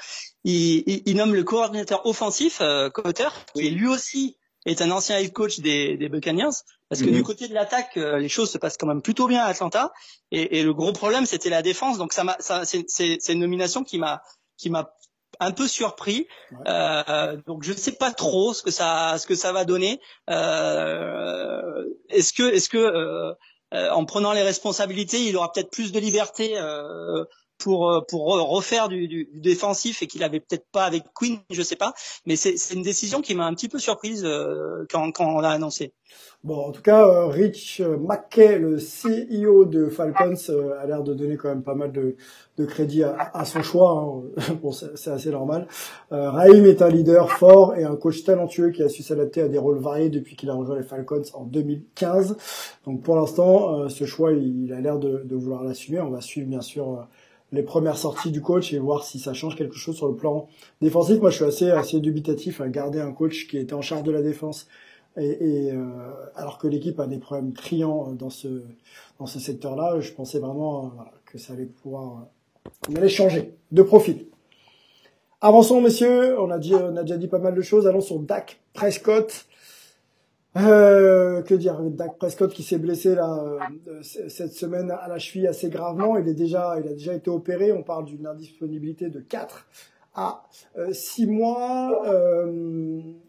[0.44, 5.34] il, il, nomme le coordinateur offensif euh, Cotter qui lui aussi est un ancien head
[5.34, 6.56] coach des, des Buccaneers
[6.90, 7.24] parce que du mhm.
[7.24, 9.92] côté de l'attaque euh, les choses se passent quand même plutôt bien à Atlanta
[10.32, 13.40] et, et le gros problème c'était la défense donc ça m'a ça c'est c'est une
[13.40, 14.22] nomination qui m'a
[14.58, 14.94] qui m'a
[15.40, 16.28] un peu surpris.
[16.68, 20.00] Euh, donc je ne sais pas trop ce que ça ce que ça va donner.
[20.30, 23.34] Euh, est-ce que est-ce que euh, euh,
[23.74, 27.24] en prenant les responsabilités, il aura peut-être plus de liberté euh,
[27.64, 28.02] pour euh,
[28.42, 31.94] refaire du, défensif et qu'il avait peut-être pas avec Queen, je sais pas.
[32.26, 34.28] Mais c'est une décision qui m'a un petit peu surprise
[34.90, 35.94] quand, quand on l'a annoncé.
[36.44, 41.14] Bon, en tout cas, euh, Rich McKay, le CEO de Falcons, euh, a l'air de
[41.14, 42.18] donner quand même pas mal de,
[42.58, 43.92] de crédit à, son choix.
[43.92, 44.54] Hein.
[44.62, 45.68] bon, c'est assez normal.
[46.12, 49.48] Euh, Raheem est un leader fort et un coach talentueux qui a su s'adapter à
[49.48, 52.36] des rôles variés depuis qu'il a rejoint les Falcons en 2015.
[52.86, 56.02] Donc pour l'instant, euh, ce choix, il, a l'air de, vouloir l'assumer.
[56.02, 57.08] On va suivre bien sûr
[57.54, 60.48] les premières sorties du coach et voir si ça change quelque chose sur le plan
[60.82, 61.20] défensif.
[61.20, 64.22] Moi, je suis assez dubitatif à garder un coach qui était en charge de la
[64.22, 64.68] défense
[65.16, 65.86] et, euh,
[66.36, 70.90] alors que l'équipe a des problèmes criants dans ce secteur-là, je pensais vraiment euh,
[71.26, 72.28] que ça allait pouvoir,
[72.66, 74.26] euh, on allait changer de profil.
[75.40, 76.40] Avançons, messieurs.
[76.40, 77.86] On a déjà dit pas mal de choses.
[77.86, 79.46] Allons sur Dak Prescott.
[80.56, 83.58] Euh, que dire Dak Prescott qui s'est blessé là
[84.02, 86.18] cette semaine à la cheville assez gravement.
[86.18, 87.72] Il est déjà, il a déjà été opéré.
[87.72, 89.68] On parle d'une indisponibilité de 4
[90.14, 90.44] à
[90.92, 92.04] six mois.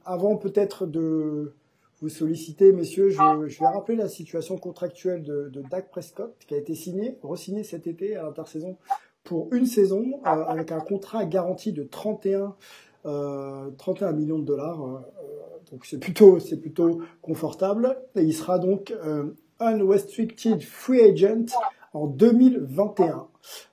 [0.05, 1.55] avant peut-être de
[2.01, 6.55] vous solliciter, messieurs, je, je, vais rappeler la situation contractuelle de, de Dak Prescott, qui
[6.55, 8.77] a été signé, re-signé cet été à l'intersaison
[9.23, 12.49] pour une saison, avec un contrat garanti de 31 euh,
[13.05, 14.83] 31 millions de dollars.
[14.83, 14.99] Euh,
[15.71, 17.99] donc c'est plutôt, c'est plutôt confortable.
[18.17, 21.47] Et il sera donc euh, unrestricted free agent
[21.93, 23.29] en 2021.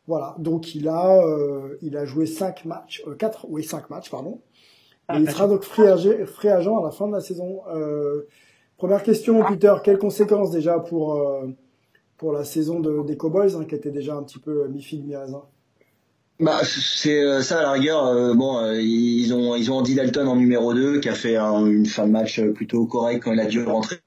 [0.07, 4.41] Voilà, donc il a, euh, il a joué 5 matchs, 4, oui 5 matchs, pardon.
[5.13, 7.61] Et il sera donc free agent, free agent à la fin de la saison.
[8.77, 11.21] première question, Peter, quelles conséquences déjà pour,
[12.17, 15.43] pour la saison de, des Cowboys, hein, qui était déjà un petit peu mi-figue, mi-raisin
[16.41, 18.05] bah, c'est euh, ça à la rigueur.
[18.07, 21.37] Euh, bon, euh, ils ont ils ont Andy Dalton en numéro 2 qui a fait
[21.37, 24.01] une fin de match plutôt correcte quand il a dû rentrer.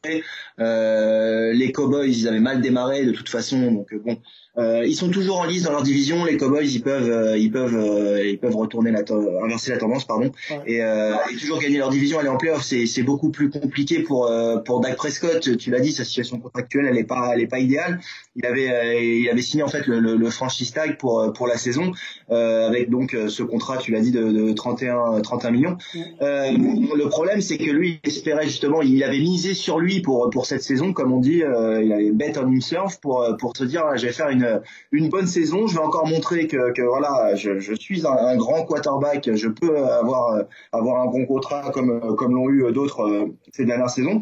[0.59, 4.19] les Cowboys, ils avaient mal démarré de toute façon, donc bon,
[4.57, 6.25] euh, ils sont toujours en lice dans leur division.
[6.25, 9.03] Les Cowboys, ils peuvent, euh, ils peuvent, euh, ils peuvent retourner la,
[9.43, 10.31] inverser la tendance, pardon,
[10.67, 12.19] et, et, toujours gagner leur division.
[12.19, 14.31] Aller en playoff, c'est, c'est beaucoup plus compliqué pour
[14.65, 15.57] pour Dak Prescott.
[15.57, 18.01] Tu l'as dit, sa situation contractuelle, elle est pas, elle est pas idéale.
[18.37, 21.57] Il avait, il avait signé en fait le, le, le franchise tag pour pour la
[21.57, 21.93] saison,
[22.31, 25.77] avec donc ce contrat, tu l'as dit, de, de 31 31 millions.
[26.21, 30.47] le problème, c'est que lui, il espérait justement, il avait misé sur lui pour pour
[30.47, 33.97] cette saison, comme on dit, il avait bet on himself pour pour se dire, ah,
[33.97, 34.44] je vais faire une
[34.93, 35.67] une, bonne saison.
[35.67, 39.35] Je vais encore montrer que, que voilà, je, je suis un, un, grand quarterback.
[39.35, 43.91] Je peux avoir avoir un bon contrat comme comme l'ont eu d'autres euh, ces dernières
[43.91, 44.21] saisons.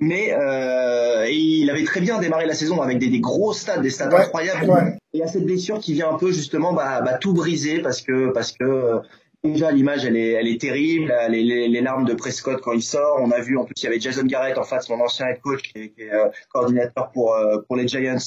[0.00, 3.90] Mais euh, il avait très bien démarré la saison avec des, des gros stades, des
[3.90, 4.70] stades incroyables.
[4.70, 4.96] Ouais.
[5.12, 7.80] Et il y a cette blessure qui vient un peu justement bah, bah, tout briser
[7.80, 9.00] parce que parce que
[9.44, 12.82] déjà l'image elle est elle est terrible les, les, les, larmes de Prescott quand il
[12.82, 15.26] sort on a vu en plus il y avait Jason Garrett en face mon ancien
[15.28, 18.18] head coach qui est, qui est euh, coordinateur pour euh, pour les Giants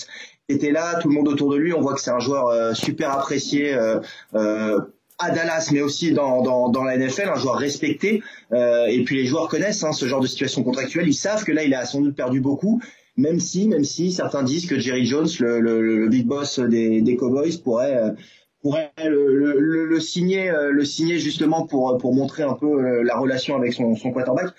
[0.54, 1.74] était là, tout le monde autour de lui.
[1.74, 4.00] On voit que c'est un joueur euh, super apprécié euh,
[4.36, 4.80] euh,
[5.20, 8.24] à Dallas, mais aussi dans, dans, dans, la NFL, un joueur respecté.
[8.52, 11.08] et puis les joueurs connaissent hein, ce genre de situation contractuelle.
[11.08, 12.82] Ils savent que là, il a sans doute perdu beaucoup.
[13.16, 17.02] Même si, même si certains disent que Jerry Jones, le, le, le big boss des,
[17.02, 18.16] des Cowboys, pourrait
[18.64, 23.96] pourrait le, signer, le signer justement pour pour montrer un peu la relation avec son,
[23.96, 24.54] son quarterback.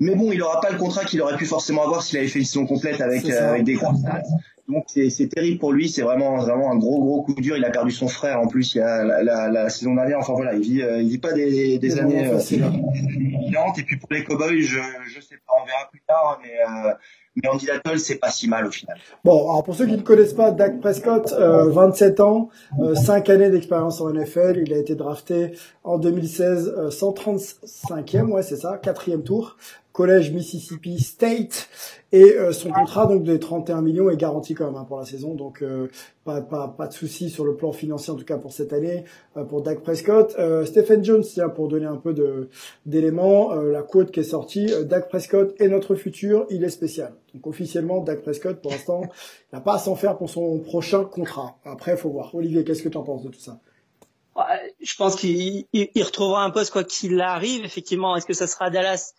[0.00, 2.40] Mais bon, il n'aura pas le contrat qu'il aurait pu forcément avoir s'il avait fait
[2.40, 4.22] une saison complète avec, avec des grands stats.
[4.68, 7.56] Donc c'est terrible pour lui, c'est vraiment vraiment un gros gros coup dur.
[7.56, 10.18] Il a perdu son frère en plus il y a la, la, la saison dernière.
[10.18, 14.08] Enfin voilà, il vit euh, il vit pas des, des années euh, Et puis pour
[14.10, 14.78] les Cowboys, je
[15.14, 16.94] je sais pas, on verra plus tard, mais euh,
[17.36, 18.96] mais Andy Dalton, c'est pas si mal au final.
[19.24, 22.48] Bon, alors pour ceux qui ne connaissent pas, Dak Prescott, euh, 27 ans,
[22.80, 24.62] euh, 5 années d'expérience en NFL.
[24.64, 29.56] Il a été drafté en 2016, 135e, ouais c'est ça, quatrième tour
[29.94, 31.68] collège Mississippi State
[32.10, 35.04] et euh, son contrat donc de 31 millions est garanti quand même hein, pour la
[35.04, 35.34] saison.
[35.34, 35.88] Donc euh,
[36.24, 39.04] pas, pas, pas de souci sur le plan financier en tout cas pour cette année
[39.36, 40.36] euh, pour Dak Prescott.
[40.66, 42.50] Stephen Jones tiens pour donner un peu de
[42.86, 47.14] d'éléments la quote qui est sortie Dak Prescott est notre futur il est spécial.
[47.32, 51.04] Donc officiellement Dak Prescott pour l'instant il n'a pas à s'en faire pour son prochain
[51.04, 51.56] contrat.
[51.64, 52.34] Après il faut voir.
[52.34, 53.60] Olivier qu'est-ce que tu en penses de tout ça?
[54.80, 57.64] Je pense qu'il retrouvera un poste quoi qu'il arrive.
[57.64, 59.14] Effectivement est-ce que ça sera Dallas?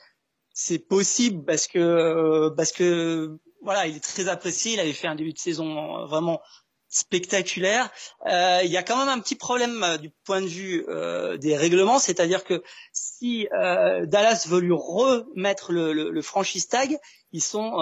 [0.55, 4.73] C'est possible parce que euh, parce que voilà, il est très apprécié.
[4.73, 6.41] Il avait fait un début de saison euh, vraiment
[6.95, 7.89] spectaculaire.
[8.25, 11.35] Euh, il y a quand même un petit problème euh, du point de vue euh,
[11.37, 12.63] des règlements, c'est-à-dire que
[12.93, 16.97] si Dallas veut lui remettre le, le, le franchise tag,
[17.33, 17.73] ils sont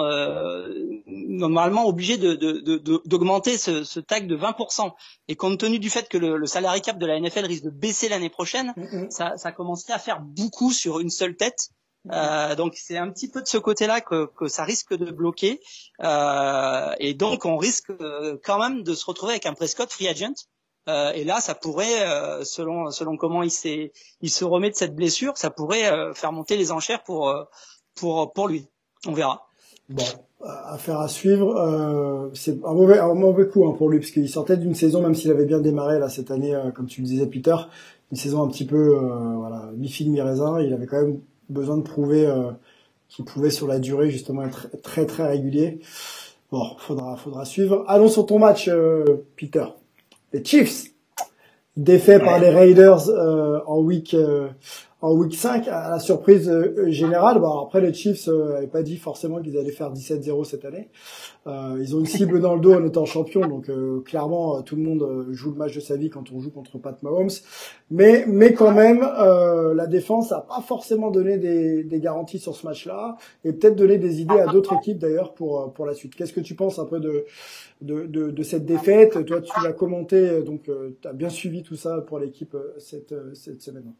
[1.06, 4.90] normalement obligés d'augmenter de, de, ce, ce, tag de 20%.
[5.28, 7.70] Et compte tenu du fait que le, le salary cap de la NFL risque de
[7.70, 9.10] baisser l'année prochaine, mm-hmm.
[9.10, 11.68] ça, ça commencerait à faire beaucoup sur une seule tête.
[12.12, 15.60] Euh, donc c'est un petit peu de ce côté-là que, que, ça risque de bloquer.
[16.02, 20.08] Euh, et donc on risque euh, quand même de se retrouver avec un Prescott free
[20.08, 20.34] agent.
[20.86, 24.74] Euh, et là ça pourrait euh, selon selon comment il s'est il se remet de
[24.74, 27.34] cette blessure ça pourrait euh, faire monter les enchères pour
[27.94, 28.66] pour pour lui.
[29.06, 29.46] On verra.
[29.88, 30.04] Bon
[30.42, 34.58] affaire à suivre c'est un mauvais un mauvais coup hein, pour lui parce qu'il sortait
[34.58, 37.56] d'une saison même s'il avait bien démarré là cette année comme tu le disais Peter
[38.10, 38.94] une saison un petit peu
[39.38, 42.50] voilà mi fine mi raisin il avait quand même besoin de prouver euh,
[43.08, 45.80] qu'il pouvait sur la durée justement être très très régulier.
[46.50, 47.84] Bon, faudra faudra suivre.
[47.88, 49.64] Allons sur ton match, euh, Peter.
[50.32, 50.90] Les Chiefs,
[51.76, 54.16] défait par les Raiders euh, en week
[55.04, 57.38] en week 5 à la surprise euh, générale.
[57.38, 60.88] Bon, après les Chiefs n'avaient pas dit forcément qu'ils allaient faire 17-0 cette année.
[61.46, 63.70] ils ont une cible dans le dos en étant champion, donc
[64.04, 67.02] clairement tout le monde joue le match de sa vie quand on joue contre Pat
[67.02, 67.36] Mahomes.
[67.90, 73.16] Mais mais quand même, la défense a pas forcément donné des, garanties sur ce match-là
[73.44, 76.14] et peut-être donné des idées à d'autres équipes d'ailleurs pour pour la suite.
[76.14, 77.26] Qu'est-ce que tu penses un peu de
[77.82, 79.22] de, de, de cette défaite?
[79.26, 83.60] Toi, tu l'as commenté, donc tu as bien suivi tout ça pour l'équipe cette cette
[83.60, 83.92] semaine.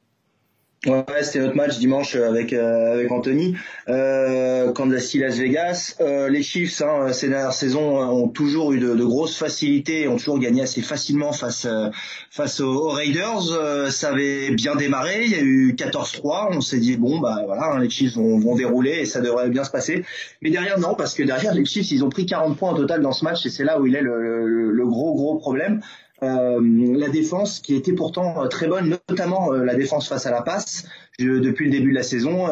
[0.86, 3.56] Ouais, c'était notre match dimanche avec euh, avec Anthony.
[3.88, 5.96] Euh, Kansas City Las Vegas.
[6.00, 10.16] Euh, les Chiefs, hein, ces dernières saisons, ont toujours eu de, de, grosses facilités, ont
[10.16, 11.88] toujours gagné assez facilement face euh,
[12.30, 13.52] face aux, Raiders.
[13.52, 15.24] Euh, ça avait bien démarré.
[15.24, 16.48] Il y a eu 14-3.
[16.50, 19.48] On s'est dit bon bah voilà, hein, les Chiefs vont, vont dérouler et ça devrait
[19.48, 20.04] bien se passer.
[20.42, 23.00] Mais derrière non, parce que derrière les Chiefs, ils ont pris 40 points au total
[23.00, 25.80] dans ce match et c'est là où il est le, le, le gros gros problème.
[26.24, 26.60] Euh,
[26.96, 30.42] la défense qui était pourtant euh, très bonne, notamment euh, la défense face à la
[30.42, 30.86] passe.
[31.18, 32.48] depuis le début de la saison,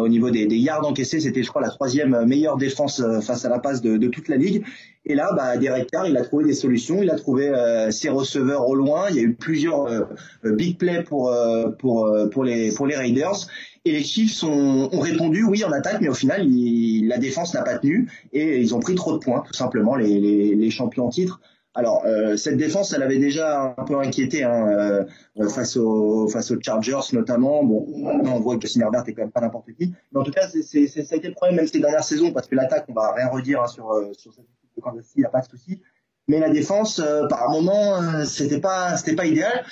[0.00, 3.50] au niveau des, des yards encaissés, c'était je crois la troisième meilleure défense face à
[3.50, 4.64] la passe de, toute la ligue.
[5.04, 7.52] Et là, bah, Derek Carr, il a trouvé des solutions, il a trouvé
[7.90, 9.10] ses receveurs au loin.
[9.10, 10.08] Il y a eu plusieurs
[10.44, 11.30] big plays pour
[12.44, 13.46] les Raiders.
[13.84, 17.76] Et les Chiefs ont, répondu oui en attaque, mais au final, la défense n'a pas
[17.76, 21.10] tenu et ils ont pris trop de points, tout simplement les, les, les champions en
[21.10, 21.38] titre.
[21.76, 25.04] Alors euh, cette défense, elle avait déjà un peu inquiété hein,
[25.38, 27.62] euh, face aux face aux Chargers notamment.
[27.62, 29.92] Bon, on voit que Justin Herbert est quand même pas n'importe qui.
[30.10, 32.32] Mais en tout cas, c'est c'est ça a été le problème même ces dernières saisons
[32.32, 35.04] parce que l'attaque, on va rien redire hein, sur euh, sur cette équipe de Kansas
[35.04, 35.82] City, il n'y a pas de souci.
[36.28, 39.64] Mais la défense, par moment, c'était pas c'était pas idéal.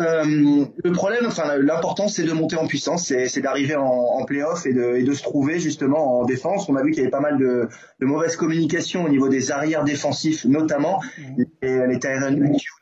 [0.00, 4.64] Euh, le problème, enfin l'important, c'est de monter en puissance, c'est d'arriver en, en playoff
[4.64, 6.68] et de, et de se trouver justement en défense.
[6.68, 7.68] On a vu qu'il y avait pas mal de,
[8.00, 11.42] de mauvaise communication au niveau des arrières défensifs, notamment mmh.
[11.62, 11.98] les, les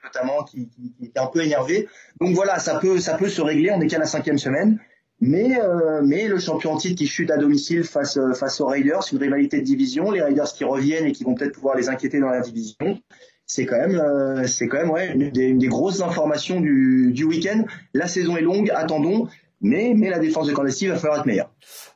[0.04, 1.88] notamment qui, qui, qui, étaient un peu énervés.
[2.20, 3.70] Donc voilà, ça peut ça peut se régler.
[3.70, 4.78] On est qu'à la cinquième semaine.
[5.20, 9.02] Mais, euh, mais le champion en titre qui chute à domicile face, face aux Raiders,
[9.12, 12.20] une rivalité de division, les Raiders qui reviennent et qui vont peut-être pouvoir les inquiéter
[12.20, 13.00] dans la division
[13.46, 17.64] c'est quand même, euh, c'est quand même ouais, une des, grosses informations du, du week-end.
[17.94, 19.28] La saison est longue, attendons,
[19.60, 21.50] mais, mais la défense de Kansas va falloir être meilleure.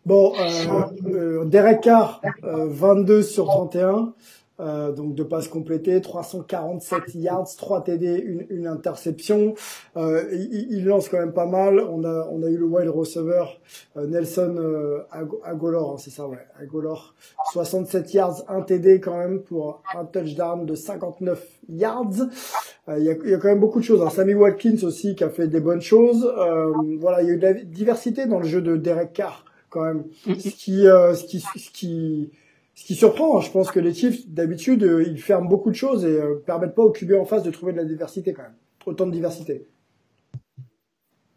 [0.07, 4.15] Bon, euh, euh, Derek Carr, 22 euh, sur 31.
[4.61, 9.55] Euh, donc de passes complétées, 347 yards, 3 TD, une, une interception.
[9.97, 11.81] Euh, il, il, lance quand même pas mal.
[11.81, 13.45] On a on a eu le wild receiver
[13.97, 15.01] euh, Nelson euh,
[15.45, 17.15] Agolor, hein, c'est ça ouais, Agolor,
[17.53, 22.29] 67 yards, 1 TD quand même pour un touchdown de 59 yards.
[22.89, 24.03] Euh, il y, a, y, a, quand même beaucoup de choses.
[24.03, 24.11] Hein.
[24.11, 26.31] Sammy Watkins aussi qui a fait des bonnes choses.
[26.99, 29.85] voilà, il y a eu de la diversité dans le jeu de Derek Carr quand
[29.85, 30.41] même, mm-hmm.
[30.41, 32.33] ce qui ce qui ce qui
[32.81, 35.77] ce qui surprend, hein, je pense que les Chiefs, d'habitude, euh, ils ferment beaucoup de
[35.77, 38.41] choses et euh, permettent pas au QB en face de trouver de la diversité quand
[38.41, 38.57] même.
[38.87, 39.69] Autant de diversité.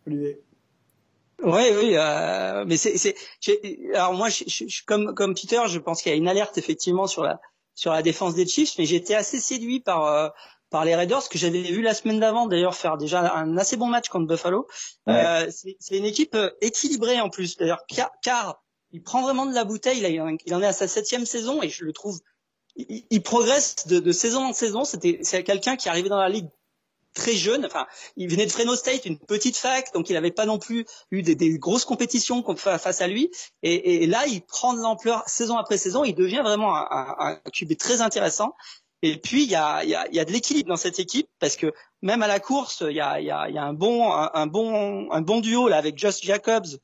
[0.07, 0.41] Olivier.
[1.43, 3.15] Oui, oui, euh, mais c'est, c'est,
[3.93, 7.07] alors moi, je, je, comme comme Peter, je pense qu'il y a une alerte effectivement
[7.07, 7.41] sur la
[7.75, 10.29] sur la défense des Chiefs, mais j'étais assez séduit par euh,
[10.69, 13.87] par les Raiders que j'avais vu la semaine d'avant d'ailleurs faire déjà un assez bon
[13.87, 14.65] match contre Buffalo.
[15.09, 18.62] Euh, c'est, c'est une équipe équilibrée en plus, d'ailleurs car, car
[18.93, 19.99] il prend vraiment de la bouteille.
[20.45, 22.19] Il en est à sa septième saison et je le trouve,
[22.75, 24.85] il, progresse de, saison en saison.
[24.85, 26.47] C'était, c'est quelqu'un qui est arrivé dans la ligue
[27.13, 27.65] très jeune.
[27.65, 30.85] Enfin, il venait de Fresno State, une petite fac, donc il n'avait pas non plus
[31.11, 33.31] eu des, grosses compétitions face à lui.
[33.63, 36.03] Et, là, il prend de l'ampleur saison après saison.
[36.03, 38.55] Il devient vraiment un, un, QB très intéressant.
[39.05, 42.39] Et puis il y a, de l'équilibre dans cette équipe parce que même à la
[42.39, 43.17] course, il y a,
[43.61, 46.79] un bon, un, bon, duo là avec Josh Jacobs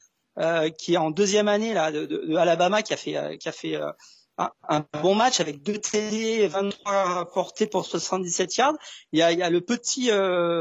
[0.78, 3.52] qui est en deuxième année là de, de, Alabama, qui a fait euh, qui a
[3.52, 3.92] fait euh,
[4.38, 8.74] un, bon match avec deux TD, 23 portées pour 77 yards.
[9.12, 10.10] Il y a, il y a le petit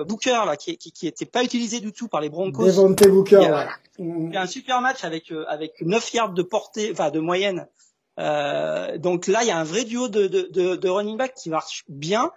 [0.07, 2.67] Booker là qui, qui, qui était pas utilisé du tout par les Broncos.
[2.67, 3.41] Devontae Booker.
[3.41, 7.11] Il a, il y a un super match avec avec 9 yards de portée, enfin
[7.11, 7.69] de moyenne.
[8.19, 11.35] Euh, donc là, il y a un vrai duo de, de, de, de running back
[11.35, 12.33] qui marche bien.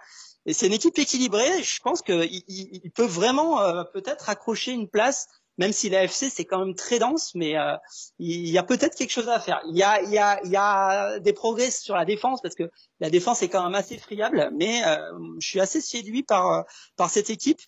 [0.46, 1.62] Et c'est une équipe équilibrée.
[1.64, 3.58] Je pense qu'ils il, peuvent vraiment
[3.92, 5.26] peut-être accrocher une place
[5.58, 7.76] même si l'AFC c'est quand même très dense, mais euh,
[8.18, 9.60] il y a peut-être quelque chose à faire.
[9.68, 13.10] Il y a, y a, y a des progrès sur la défense parce que la
[13.10, 14.98] défense est quand même assez friable, mais euh,
[15.38, 16.62] je suis assez séduit par euh,
[16.96, 17.60] par cette équipe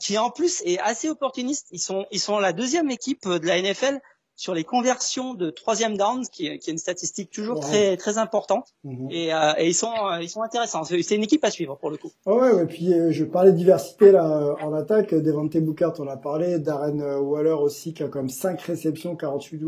[0.00, 1.68] qui en plus est assez opportuniste.
[1.70, 4.00] Ils sont ils sont la deuxième équipe de la NFL
[4.36, 8.74] sur les conversions de troisième down, qui, qui est une statistique toujours très très importante.
[8.84, 9.08] Mhm.
[9.10, 10.84] Et, euh, et, ils sont ils sont intéressants.
[10.84, 12.10] C'est une équipe à suivre pour le coup.
[12.26, 15.14] ouais, et puis euh, je parlais de diversité là en attaque.
[15.14, 16.58] Devante Booker, on a parlé.
[16.58, 19.64] Darren Waller aussi qui a quand même 5 réceptions, 48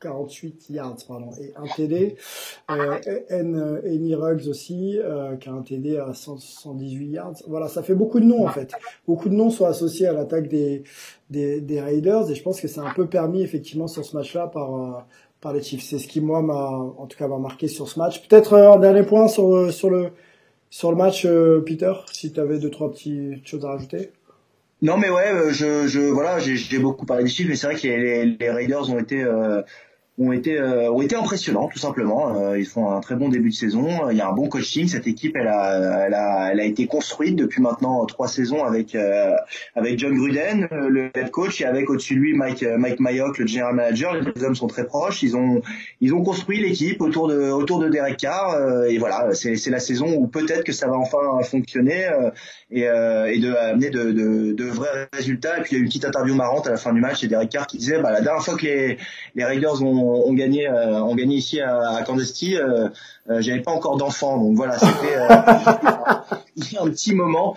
[0.00, 2.16] 48 yards pardon, et un TD.
[2.70, 7.34] Euh, N, Amy Ruggs aussi euh, qui a un TD à 118 yards.
[7.46, 8.72] Voilà, ça fait beaucoup de noms en fait.
[9.06, 10.82] Beaucoup de noms sont associés à l'attaque des
[11.30, 14.48] des, des Raiders et je pense que c'est un peu permis effectivement sur ce match-là
[14.48, 14.92] par euh,
[15.40, 15.82] par les Chiefs.
[15.82, 18.26] C'est ce qui moi m'a en tout cas m'a marqué sur ce match.
[18.28, 20.10] Peut-être euh, un dernier point sur euh, sur le
[20.68, 21.26] sur le match
[21.66, 24.12] Peter, si tu avais deux trois petites choses à rajouter.
[24.82, 27.86] Non mais ouais, je, je voilà, j'ai beaucoup parlé des Chiefs, mais c'est vrai que
[27.86, 29.24] les, les, Raiders ont été
[30.20, 32.36] ont été euh, ont été impressionnants tout simplement.
[32.36, 34.10] Euh, ils font un très bon début de saison.
[34.10, 34.86] Il y a un bon coaching.
[34.86, 38.94] Cette équipe, elle a elle a elle a été construite depuis maintenant trois saisons avec
[38.94, 39.34] euh,
[39.74, 43.46] avec John Gruden, le head coach, et avec au-dessus de lui Mike Mike Mayock, le
[43.46, 44.14] general manager.
[44.14, 45.22] Les hommes sont très proches.
[45.22, 45.62] Ils ont
[46.02, 48.84] ils ont construit l'équipe autour de autour de Derek Carr.
[48.88, 52.08] et voilà, c'est c'est la saison où peut-être que ça va enfin fonctionner
[52.70, 55.58] et et de amener de, de, de vrais résultats.
[55.58, 57.24] Et puis il y a eu une petite interview marrante à la fin du match
[57.24, 58.98] et Derek Carr qui disait bah la dernière fois que les
[59.34, 62.56] les Raiders ont ont, gagné, euh, ont gagné ici à, à City.
[62.56, 62.88] Euh,
[63.28, 65.16] euh, j'avais pas encore d'enfant, donc voilà, c'était
[66.78, 67.54] un petit moment.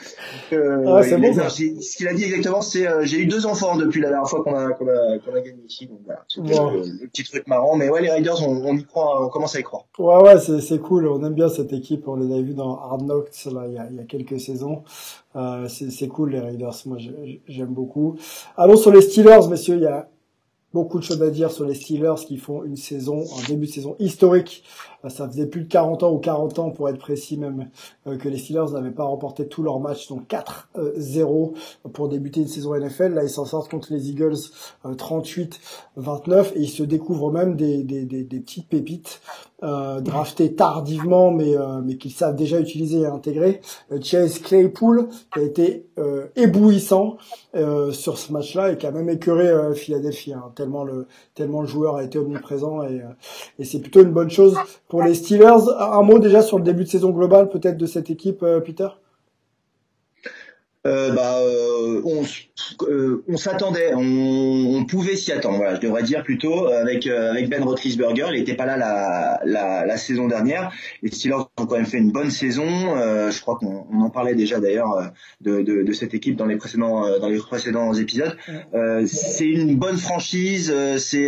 [0.52, 4.44] Ah, ce qu'il a dit exactement, c'est j'ai eu deux enfants depuis la dernière fois
[4.44, 7.76] qu'on a, qu'on a, qu'on a gagné ici, donc voilà, c'était le, petit truc marrant.
[7.76, 9.86] Mais ouais, les Raiders, on, on, y croit, on commence à y croire.
[9.98, 11.08] Ouais, ouais, c'est, c'est cool.
[11.08, 12.08] On aime bien cette équipe.
[12.08, 14.40] On les avait vus dans Hard Knocks là il y a, il y a quelques
[14.40, 14.84] saisons.
[15.36, 16.76] Euh, c'est, c'est cool les Raiders.
[16.86, 16.98] Moi,
[17.48, 18.18] j'aime beaucoup.
[18.58, 19.76] Allons sur les Steelers, messieurs.
[19.76, 20.08] Il y a
[20.74, 23.72] beaucoup de choses à dire sur les Steelers qui font une saison, un début de
[23.72, 24.64] saison historique
[25.10, 27.70] ça faisait plus de 40 ans ou 40 ans pour être précis même
[28.08, 31.54] euh, que les Steelers n'avaient pas remporté tous leurs matchs, donc 4-0
[31.94, 33.14] pour débuter une saison NFL.
[33.14, 34.38] Là, ils s'en sortent contre les Eagles
[34.86, 35.58] 38-29
[35.98, 39.22] euh, et ils se découvrent même des, des, des, des petites pépites
[39.64, 43.62] euh, draftées tardivement, mais euh, mais qu'ils savent déjà utiliser et intégrer.
[44.02, 45.88] Chase Claypool qui a été
[46.36, 47.18] éblouissant
[47.92, 51.98] sur ce match-là et qui a même écœuré Philadelphie hein, tellement le tellement le joueur
[51.98, 53.02] a été omniprésent et,
[53.60, 54.58] et c'est plutôt une bonne chose
[54.94, 55.72] pour les Steelers.
[55.80, 58.90] Un mot déjà sur le début de saison global peut-être de cette équipe, euh, Peter?
[60.86, 62.24] Euh, bah, euh, on,
[62.90, 65.56] euh, on s'attendait, on, on, pouvait s'y attendre.
[65.56, 69.86] Voilà, je devrais dire plutôt avec avec Ben Roethlisberger, il n'était pas là la, la,
[69.86, 70.74] la, saison dernière.
[71.02, 72.66] Les Steelers ont quand même fait une bonne saison.
[72.68, 76.58] je crois qu'on on en parlait déjà d'ailleurs de, de, de, cette équipe dans les
[76.58, 78.36] précédents dans les précédents épisodes.
[79.06, 80.76] c'est une bonne franchise.
[80.98, 81.28] C'est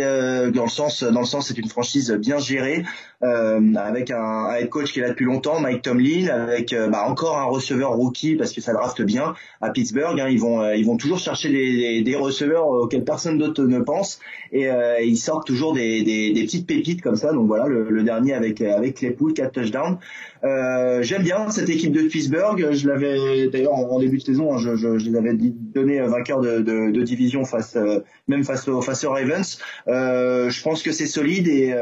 [0.50, 2.84] dans le sens dans le sens c'est une franchise bien gérée.
[3.22, 7.38] Avec un, un, head coach qui est là depuis longtemps, Mike Tomlin, avec bah, encore
[7.38, 10.18] un receveur rookie parce que ça draft bien, à Pittsburgh.
[10.20, 13.80] Hein, ils vont euh, ils vont toujours chercher des, des receveurs auxquels personne d'autre ne
[13.80, 14.20] pense
[14.52, 17.32] et euh, ils sortent toujours des, des, des, petites pépites comme ça.
[17.32, 19.98] Donc voilà, le, le dernier avec avec les poules, 4 touchdowns.
[20.46, 22.72] Euh, J'aime bien cette équipe de Pittsburgh.
[22.72, 26.40] Je l'avais d'ailleurs en, début de saison, hein, je, je, je, les avais donné vainqueur
[26.40, 29.58] de, de, de, division face euh, même face aux face aux Ravens.
[29.88, 31.74] Euh, je pense que c'est solide et,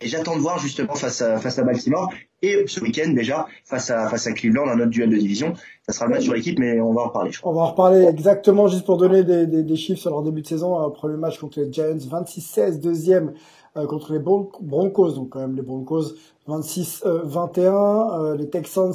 [0.00, 3.90] et j'attends de voir justement face à face à Baltimore et ce week-end déjà face
[3.90, 5.54] à face à Cleveland un autre duel de division.
[5.86, 7.30] Ça sera le match sur l'équipe, mais on va en reparler.
[7.42, 10.42] On va en reparler exactement juste pour donner des, des, des chiffres sur leur début
[10.42, 10.90] de saison.
[10.90, 13.32] Premier match contre les Giants, 26-16, deuxième
[13.76, 16.14] euh, contre les Broncos, donc quand même les Broncos
[16.48, 17.04] 26-21.
[17.06, 18.92] Euh, euh, les Texans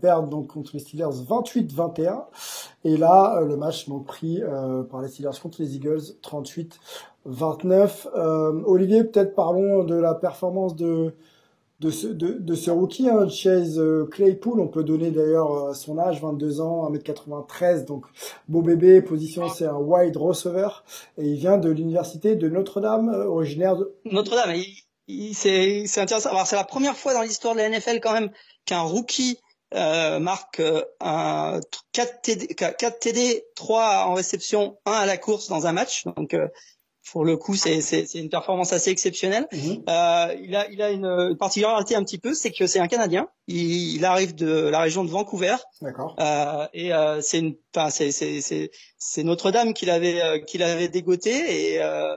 [0.00, 2.24] perdent donc contre les Steelers 28-21.
[2.84, 4.40] Et là, le match donc pris
[4.90, 8.08] par les Steelers contre les Eagles 38-29.
[8.64, 11.14] Olivier, peut-être parlons de la performance de
[11.84, 15.98] de ce, de, ce rookie, hein, Chase euh, Claypool, on peut donner d'ailleurs euh, son
[15.98, 18.06] âge, 22 ans, 1m93, donc
[18.48, 20.68] beau bébé, position c'est un wide receiver,
[21.18, 23.94] et il vient de l'université de Notre-Dame, euh, originaire de...
[24.06, 24.56] Notre-Dame,
[25.34, 28.30] c'est intéressant, c'est la première fois dans l'histoire de la NFL quand même
[28.64, 29.38] qu'un rookie
[29.72, 30.62] marque
[31.00, 31.60] un
[31.92, 36.34] 4 TD, 4 TD, 3 en réception, 1 à la course dans un match, donc
[37.12, 37.80] pour le coup, c'est
[38.14, 39.46] une performance assez exceptionnelle.
[39.52, 39.84] Mhm.
[39.88, 43.28] Euh, il a, il a une, particularité un petit peu, c'est que c'est un Canadien.
[43.46, 45.56] Il, il, arrive de la région de Vancouver.
[45.82, 46.16] D'accord.
[46.18, 47.56] Euh, et euh, c'est une,
[48.98, 52.16] c'est Notre-Dame qu'il avait, euh, qu'il avait dégoté et euh,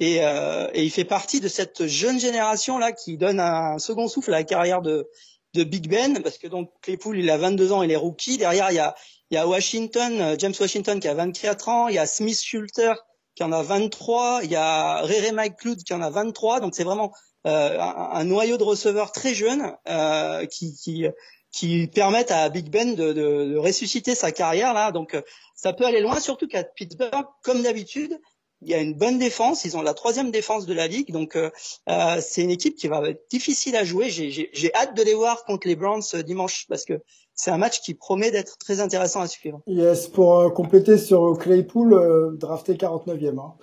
[0.00, 4.08] et, euh, et, il fait partie de cette jeune génération là qui donne un second
[4.08, 5.08] souffle à la carrière de
[5.54, 8.38] de Big Ben parce que donc Claypool il a 22 ans, il est rookie.
[8.38, 8.94] Derrière il y a
[9.30, 12.94] il y a Washington, James Washington qui a 24 ans, il y a Smith Schulter
[13.34, 16.84] qui en a 23, il y a Rere McLeod qui en a 23, donc c'est
[16.84, 17.12] vraiment
[17.46, 21.06] euh, un, noyau de receveurs très jeunes euh, qui, qui,
[21.50, 24.92] qui permettent à Big Ben de, de, de ressusciter sa carrière là.
[24.92, 25.16] Donc
[25.54, 28.18] ça peut aller loin, surtout qu'à Pittsburgh, comme d'habitude,
[28.62, 29.64] il y a une bonne défense.
[29.64, 31.50] Ils ont la troisième défense de la ligue, donc euh,
[31.88, 34.08] euh c'est une équipe qui va être difficile à jouer.
[34.10, 37.00] J'ai hâte de les voir contre les Browns euh, dimanche parce que
[37.34, 39.60] c'est un match qui promet d'être très intéressant à suivre.
[39.66, 43.38] Yes, pour euh, compléter sur Claypool, drafté 49e.
[43.38, 43.54] Hein.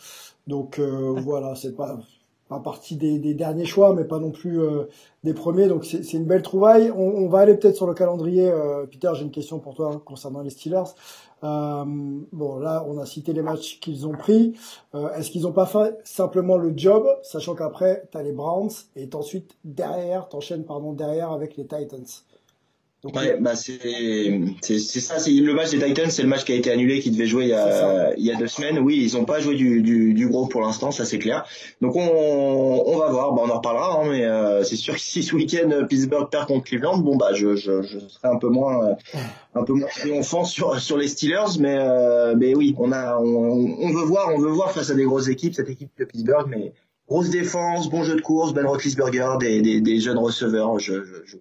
[0.47, 1.99] Donc voilà, c'est pas
[2.49, 4.59] pas partie des, derniers choix, mais pas non plus
[5.23, 5.67] des premiers.
[5.67, 6.91] Donc c'est une belle trouvaille.
[6.91, 8.51] On, va aller peut-être sur le calendrier.
[8.91, 10.95] Peter, j'ai une question pour toi concernant les Steelers.
[11.43, 11.85] Euh,
[12.31, 14.55] bon, là, on a cité les matchs qu'ils ont pris.
[14.95, 19.09] Euh, Est-ce qu'ils n'ont pas fait simplement le job, sachant qu'après, tu les Browns et
[19.13, 22.05] ensuite derrière, t'enchaînes pardon derrière avec les Titans?
[23.01, 23.79] Ouais, bah c'est
[24.61, 25.19] c'est ça.
[25.19, 27.43] C'est le match des Titans, c'est le match qui a été annulé, qui devait jouer
[27.45, 28.77] il y a il y a deux semaines.
[28.77, 31.45] Oui, ils ont pas joué du du, du gros pour l'instant, ça c'est clair.
[31.79, 33.31] Donc on on va voir.
[33.31, 36.29] Bah on en reparlera, hein, mais euh, c'est sûr que si ce week-end euh, Pittsburgh
[36.29, 38.97] perd contre Cleveland, bon bah je je, je serai un peu moins
[39.55, 43.77] un peu moins triomphant sur sur les Steelers, mais euh, mais oui, on a on,
[43.79, 46.47] on veut voir, on veut voir face à des grosses équipes cette équipe de Pittsburgh,
[46.49, 46.73] mais
[47.07, 50.77] grosse défense, bon jeu de course, Ben Roethlisberger, des des, des jeunes receveurs.
[50.79, 51.37] je, je je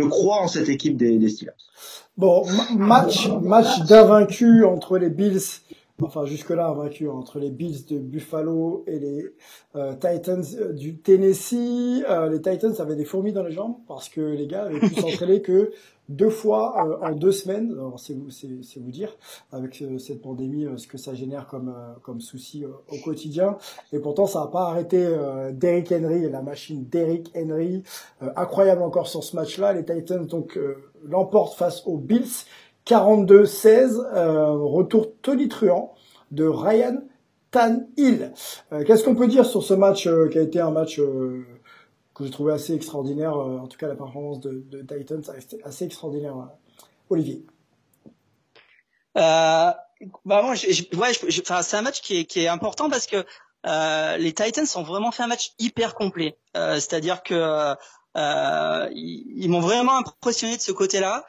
[0.00, 1.52] crois en cette équipe des, des Steelers.
[2.16, 2.44] Bon,
[2.76, 5.40] match, match d'invaincu entre les Bills,
[6.02, 9.24] enfin jusque-là invaincu entre les Bills de Buffalo et les
[9.76, 12.04] euh, Titans du Tennessee.
[12.08, 14.94] Euh, les Titans avaient des fourmis dans les jambes parce que les gars avaient pu
[14.94, 15.72] s'entraîner que
[16.10, 17.74] deux fois euh, en deux semaines.
[17.96, 19.16] C'est vous, dire
[19.52, 23.56] avec euh, cette pandémie euh, ce que ça génère comme comme souci au quotidien.
[23.92, 25.08] Et pourtant, ça n'a pas arrêté
[25.52, 27.82] Derrick Henry, la machine Derrick Henry,
[28.36, 29.72] incroyable encore sur ce match-là.
[29.72, 30.58] Les Titans donc
[31.04, 32.44] l'emportent face aux Bills,
[32.86, 33.96] 42-16.
[34.62, 35.94] retour tonitruant
[36.30, 37.02] de Ryan
[37.50, 38.32] Tannehill.
[38.86, 41.00] Qu'est-ce qu'on peut dire sur ce match qui a été un match
[42.20, 43.34] que j'ai trouvé assez extraordinaire.
[43.34, 45.22] Euh, en tout cas, la performance de, de Titans
[45.64, 46.36] assez, extraordinaire.
[46.36, 46.44] Euh,
[47.08, 47.44] Olivier.
[49.16, 49.72] Euh,
[50.24, 53.24] bah moi, ouais, c'est un match qui est, important parce que
[54.18, 56.38] les Titans ont vraiment fait un match hyper complet.
[56.54, 57.74] C'est-à-dire que
[58.14, 61.26] ils, m'ont vraiment impressionné de ce côté-là.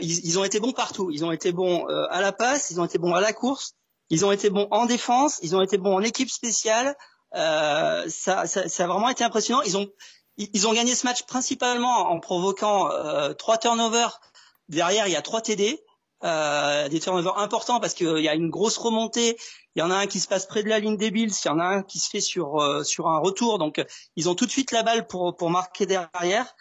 [0.00, 1.10] Ils, ont été bons partout.
[1.10, 3.74] Ils ont été bons à la passe, ils ont été bons à la course,
[4.08, 6.96] ils ont été bons en défense, ils ont été bons en équipe spéciale.
[7.34, 9.62] Euh, ça, ça, ça, a vraiment été impressionnant.
[9.62, 9.88] Ils ont,
[10.36, 14.20] ils ont gagné ce match principalement en provoquant euh, trois turnovers.
[14.68, 15.82] Derrière, il y a trois TD,
[16.24, 19.36] euh, des turnovers importants parce qu'il y a une grosse remontée.
[19.74, 21.48] Il y en a un qui se passe près de la ligne des Bills, il
[21.48, 23.58] y en a un qui se fait sur euh, sur un retour.
[23.58, 23.84] Donc,
[24.16, 26.54] ils ont tout de suite la balle pour pour marquer derrière.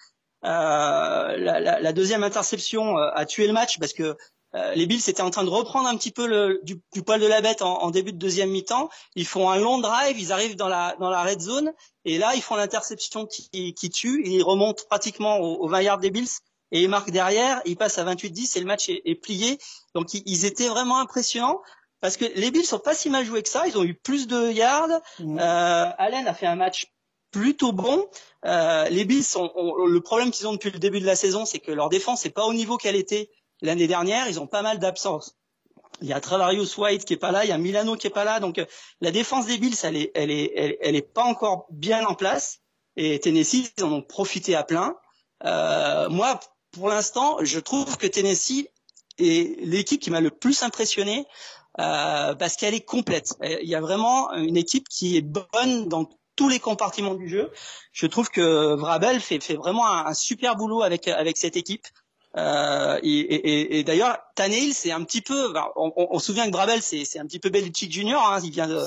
[0.44, 4.18] Euh, la, la, la, deuxième interception a tué le match parce que
[4.56, 7.22] euh, les Bills étaient en train de reprendre un petit peu le, du, du poil
[7.22, 8.90] de la bête en, en, début de deuxième mi-temps.
[9.16, 11.72] Ils font un long drive, ils arrivent dans la dans la red zone
[12.04, 14.24] et là ils font l'interception qui, qui tue.
[14.26, 16.30] Ils remontent pratiquement au, au 20 yards des Bills
[16.72, 17.62] et ils marquent derrière.
[17.66, 19.58] Ils passent à 28-10 et le match est, est plié.
[19.96, 21.62] Donc ils, ils, étaient vraiment impressionnants
[22.02, 23.68] parce que les Bills sont pas si mal joués que ça.
[23.68, 25.02] Ils ont eu plus de yards.
[25.20, 25.40] Mmh.
[25.40, 26.88] Euh, Allen a fait un match
[27.32, 28.06] plutôt bon.
[28.46, 31.46] Euh, les Bills ont, ont le problème qu'ils ont depuis le début de la saison,
[31.46, 33.30] c'est que leur défense n'est pas au niveau qu'elle était
[33.62, 35.36] L'année dernière, ils ont pas mal d'absences.
[36.02, 38.12] Il y a Travarius White qui est pas là, il y a Milano qui est
[38.12, 38.66] pas là, donc euh,
[39.02, 42.60] la défense des Bills, elle est, elle est, elle, est pas encore bien en place.
[42.98, 44.96] Et Tennessee, ils en ont profité à plein.
[45.46, 46.40] Euh, moi,
[46.72, 48.68] pour l'instant, je trouve que Tennessee
[49.20, 51.28] est l'équipe qui m'a le plus impressionné
[51.80, 53.36] euh, parce qu'elle est complète.
[53.44, 57.52] Il y a vraiment une équipe qui est bonne dans tous les compartiments du jeu.
[57.92, 61.86] Je trouve que Vrabel fait, fait vraiment un, un, super boulot avec avec cette équipe.
[62.38, 65.54] Euh, et, et, et d'ailleurs, Tannehill, c'est un petit peu.
[65.76, 68.26] On, on, on se souvient que Brabel, c'est, un petit peu Belichick Junior.
[68.26, 68.80] Hein, il vient de.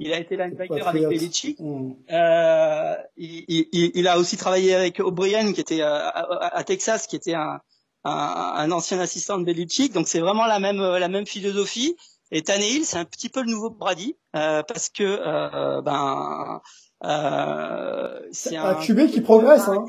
[0.00, 1.60] Il a été linebacker avec Belichick.
[1.60, 1.92] Mm.
[2.10, 7.06] Euh, il, il, il, a aussi travaillé avec O'Brien, qui était à, à, à Texas,
[7.06, 7.60] qui était un,
[8.04, 8.10] un,
[8.56, 9.92] un, ancien assistant de Belichick.
[9.92, 11.96] Donc c'est vraiment la même la même philosophie.
[12.32, 16.60] Et Tannehill, c'est un petit peu le nouveau Brady, euh, parce que euh, ben
[17.04, 19.84] euh, c'est un, QB qui progresse, un hein.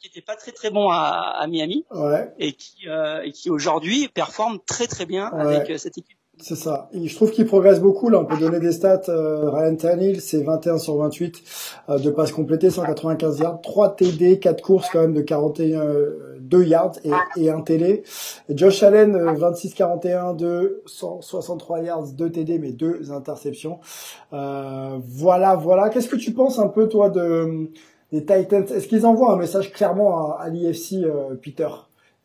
[0.00, 2.32] qui était pas très très bon à, à Miami ouais.
[2.38, 6.16] et qui euh, et qui aujourd'hui performe très très bien avec euh, cette équipe.
[6.38, 6.90] C'est ça.
[6.92, 8.10] Et je trouve qu'il progresse beaucoup.
[8.10, 9.08] Là, on peut donner des stats.
[9.08, 11.42] Euh, Ryan Tannehill, c'est 21 sur 28
[11.88, 15.82] euh, de passes complétées, 195 yards, 3 TD, 4 courses quand même de 41,
[16.48, 18.02] 2 yards et, et 1 TD.
[18.50, 23.78] Josh Allen, 26-41 de 163 yards, 2 TD, mais 2 interceptions.
[24.32, 25.88] Euh, voilà, voilà.
[25.88, 27.70] Qu'est-ce que tu penses un peu, toi, de
[28.12, 28.64] des Titans?
[28.64, 31.68] Est-ce qu'ils envoient un message clairement à, à l'IFC, euh, Peter?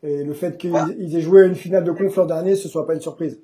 [0.04, 2.94] Et le fait qu'ils aient joué une finale de conf l'an dernier, ce soit pas
[2.94, 3.40] une surprise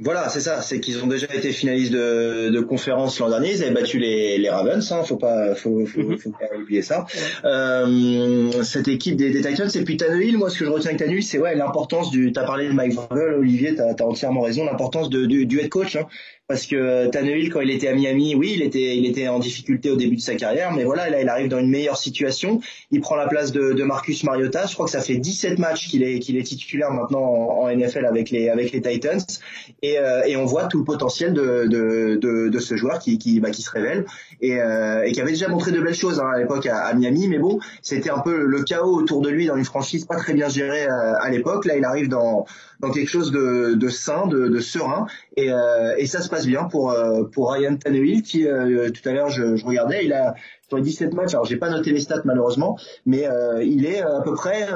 [0.00, 0.62] voilà, c'est ça.
[0.62, 3.50] C'est qu'ils ont déjà été finalistes de, de conférence l'an dernier.
[3.50, 4.92] Ils avaient battu les, les Ravens.
[4.92, 6.18] Hein, faut pas, faut, faut, mhm.
[6.18, 7.04] faut pas oublier ça.
[7.44, 10.38] Euh, cette équipe des, des Titans, et puis Tannehill.
[10.38, 12.32] Moi, ce que je retiens avec Tannehill, c'est ouais l'importance du.
[12.32, 13.74] T'as parlé de Mike Vrabel, Olivier.
[13.74, 14.64] T'as as entièrement raison.
[14.64, 15.96] L'importance de, du, du head coach.
[15.96, 16.06] Hein.
[16.48, 19.90] Parce que Tannehill quand il était à Miami, oui, il était il était en difficulté
[19.90, 22.60] au début de sa carrière, mais voilà, là il arrive dans une meilleure situation.
[22.90, 24.64] Il prend la place de, Marcus Mariota.
[24.66, 28.06] Je crois que ça fait 17 matchs qu'il est qu'il est titulaire maintenant en, NFL
[28.06, 29.20] avec les avec les Titans
[29.82, 33.40] et, euh, et on voit tout le potentiel de de, de, ce joueur qui qui
[33.40, 34.06] bah, qui se révèle
[34.40, 37.28] et, euh, et qui avait déjà montré de belles choses hein, à l'époque à, Miami,
[37.28, 40.32] mais bon, c'était un peu le chaos autour de lui dans une franchise pas très
[40.32, 41.66] bien gérée euh, à l'époque.
[41.66, 42.46] Là, il arrive dans
[42.80, 45.50] dans quelque chose de, de sain, de, de serein et,
[45.98, 49.56] et ça se bien pour euh, pour Ryan Tannehill qui euh, tout à l'heure je,
[49.56, 50.34] je, regardais, il a
[50.68, 54.02] sur les 17 matchs, alors j'ai pas noté les stats malheureusement, mais euh, il est
[54.02, 54.68] à peu près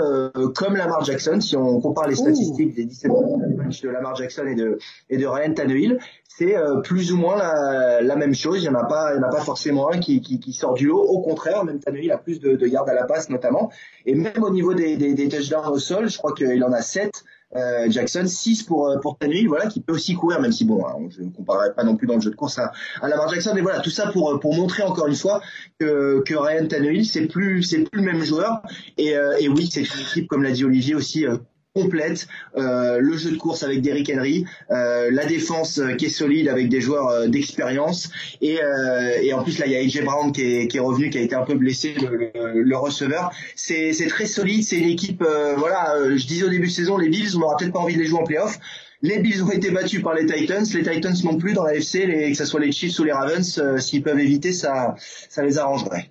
[0.54, 3.12] comme Lamar Jackson si on compare les statistiques des 17
[3.56, 4.78] matchs de Lamar Jackson et de
[5.10, 5.98] et de Ryan Tannehill,
[6.28, 8.62] c'est plus ou moins la, la, même chose.
[8.62, 10.54] Il y en a pas, il y en a pas forcément un qui, qui, qui,
[10.54, 11.02] sort du lot.
[11.02, 13.70] Au contraire, même Tannehill a plus de, de yards à la passe notamment,
[14.06, 16.80] et même au niveau des, des, des touchdowns au sol, je crois qu'il en a
[16.80, 17.22] 7
[17.56, 20.84] euh, Jackson, 6 pour euh, pour Tannehill, voilà, qui peut aussi courir, même si bon,
[20.86, 23.28] hein, je ne comparerai pas non plus dans le jeu de course à, à Lamar
[23.28, 25.40] Jackson, mais voilà, tout ça pour pour montrer encore une fois
[25.78, 28.62] que que Ryan Tannehill, c'est plus c'est plus le même joueur,
[28.98, 31.36] et, euh, et oui, c'est une équipe comme l'a dit Olivier aussi euh,
[31.74, 36.10] complète, euh, le jeu de course avec Derrick Henry, euh, la défense euh, qui est
[36.10, 38.10] solide avec des joueurs euh, d'expérience
[38.42, 40.80] et, euh, et en plus là il y a AJ Brown qui est, qui est
[40.80, 42.30] revenu, qui a été un peu blessé, le,
[42.62, 43.30] le, receveur.
[43.56, 45.24] C'est très solide, c'est une équipe,
[45.56, 48.00] voilà, je disais au début de saison, les Bills, on n'aura peut-être pas envie de
[48.00, 48.58] les jouer en playoff.
[49.00, 52.06] Les Bills ont été battus par les Titans, les Titans non plus dans la FC,
[52.06, 55.58] les, que ce soit les Chiefs ou les Ravens, s'ils peuvent éviter, ça, ça les
[55.58, 56.10] arrangerait.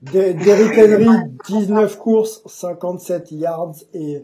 [0.00, 1.06] Derrick Henry,
[1.48, 4.22] 19 courses, 57 yards et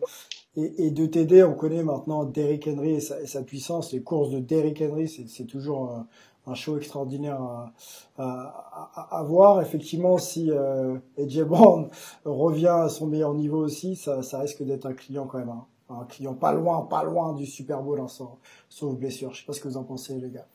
[0.58, 3.92] et, et, de TD, on connaît maintenant Derrick Henry et sa, et sa puissance.
[3.92, 6.06] Les courses de Derrick Henry, c'est toujours un,
[6.46, 7.72] un, show extraordinaire à,
[8.18, 9.62] à, à, voir.
[9.62, 11.88] Effectivement, si euh, AJ Brown
[12.24, 15.50] revient à son meilleur niveau aussi, ça, ça risque d'être un client quand même.
[15.50, 15.64] Hein.
[15.90, 18.30] Un client pas loin, pas loin du Super Bowl, hein, sauf,
[18.68, 19.32] sauf blessure.
[19.32, 20.46] Je sais pas ce que vous en pensez, les gars.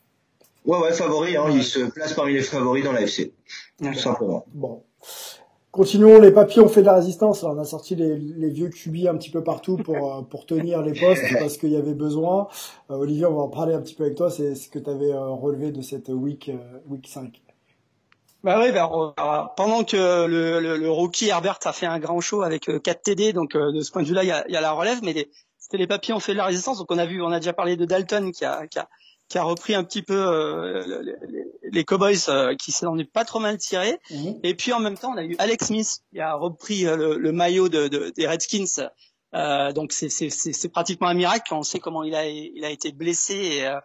[0.65, 1.35] Ouais, ouais, favori.
[1.37, 3.33] Hein, Il se place parmi les favoris dans la FC.
[3.81, 4.45] Tout simplement.
[4.53, 4.83] Bon.
[5.73, 7.41] Continuons, les papiers ont fait de la résistance.
[7.41, 10.83] on a sorti les, les vieux cubis un petit peu partout pour euh, pour tenir
[10.83, 12.47] les postes parce qu'il y avait besoin.
[12.91, 14.29] Euh, Olivier, on va en parler un petit peu avec toi.
[14.29, 16.51] C'est ce que tu avais euh, relevé de cette week
[16.87, 17.41] week 5.
[18.43, 22.43] Bah oui, bah, pendant que le, le, le, rookie Herbert a fait un grand show
[22.43, 24.73] avec 4 TD, donc de ce point de vue-là, il y a, y a, la
[24.73, 26.77] relève, mais c'était les papiers ont fait de la résistance.
[26.77, 28.87] Donc on a vu, on a déjà parlé de Dalton qui a, qui a
[29.29, 33.25] qui a repris un petit peu euh, les, les, Cowboys euh, qui s'en est pas
[33.25, 33.99] trop mal tiré.
[34.11, 34.39] Mhm.
[34.43, 37.17] Et puis en même temps, on a eu Alex Smith qui a repris euh, le,
[37.17, 38.89] le, maillot de, de, des Redskins.
[39.35, 43.33] Euh, donc c'est pratiquement un miracle on sait comment il a, il a été blessé
[43.33, 43.79] et euh,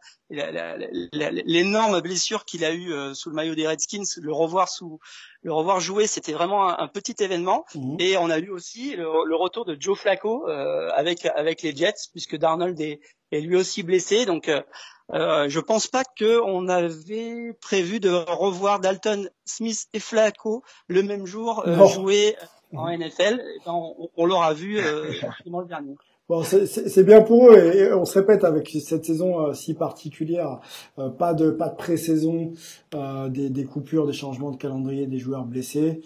[1.47, 5.01] l'énorme blessure qu'il a eu sous le maillot des Redskins, le revoir sous
[5.41, 7.65] le revoir jouer, c'était vraiment un, petit événement.
[7.75, 7.97] Mhm.
[7.99, 12.11] Et on a eu aussi le, le retour de Joe Flacco avec avec les Jets
[12.13, 13.01] puisque Darnold est,
[13.33, 14.27] est lui aussi blessé.
[14.27, 21.03] Donc euh, je pense pas qu'on avait prévu de revoir Dalton Smith et Flacco le
[21.03, 22.37] même jour euh, jouer
[22.75, 23.43] en NFL.
[23.65, 25.13] Ben, on, on l'aura vu euh,
[25.47, 25.97] le dernier.
[26.29, 30.61] Bon, c'est bien pour eux et, on se répète avec cette saison euh, si particulière,
[30.99, 32.53] euh, pas de pas de pré-saison,
[32.95, 36.03] euh, des, des, coupures, des changements de calendrier, des joueurs blessés,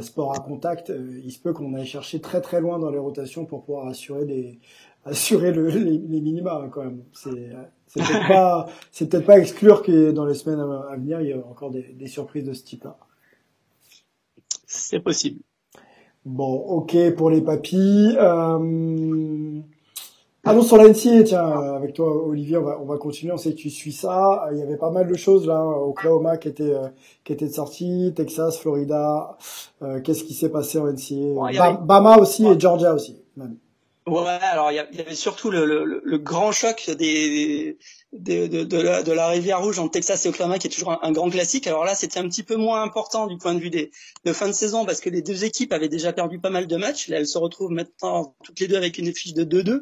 [0.00, 0.92] sport à contact.
[1.24, 4.24] il se peut qu'on aille chercher très très loin dans les rotations pour pouvoir assurer
[4.24, 4.60] des
[5.08, 7.02] assurer le, les, les minima hein, quand même.
[7.12, 7.50] C'est
[7.86, 11.32] c'est peut-être pas, c'est peut-être pas exclure que dans les semaines à venir, il y
[11.32, 12.96] a encore des, des surprises de ce type-là.
[14.66, 15.40] C'est possible.
[16.24, 18.14] Bon, ok pour les papis.
[18.18, 19.60] Euh...
[20.44, 21.44] Allons sur la NCA, tiens,
[21.74, 24.48] avec toi Olivier, on va, on va continuer, on sait que tu suis ça.
[24.52, 26.88] Il y avait pas mal de choses là, Oklahoma qui était euh,
[27.24, 29.36] qui était sorti, Texas, Florida.
[29.82, 33.20] Euh, Qu'est-ce qui s'est passé en NCA Bama aussi et Georgia aussi.
[33.36, 33.56] Même.
[34.08, 36.94] Ouais, alors il y, avait surtout le, le, le grand choc des,
[38.12, 41.28] des de, de, la, rivière rouge entre Texas et Oklahoma, qui est toujours un, grand
[41.28, 41.66] classique.
[41.66, 43.90] Alors là, c'était un petit peu moins important du point de vue des
[44.24, 46.76] de fin de saison parce que les deux équipes avaient déjà perdu pas mal de
[46.76, 47.08] matchs.
[47.08, 49.80] Là, elles se retrouvent maintenant toutes les deux avec une fiche de 2-2,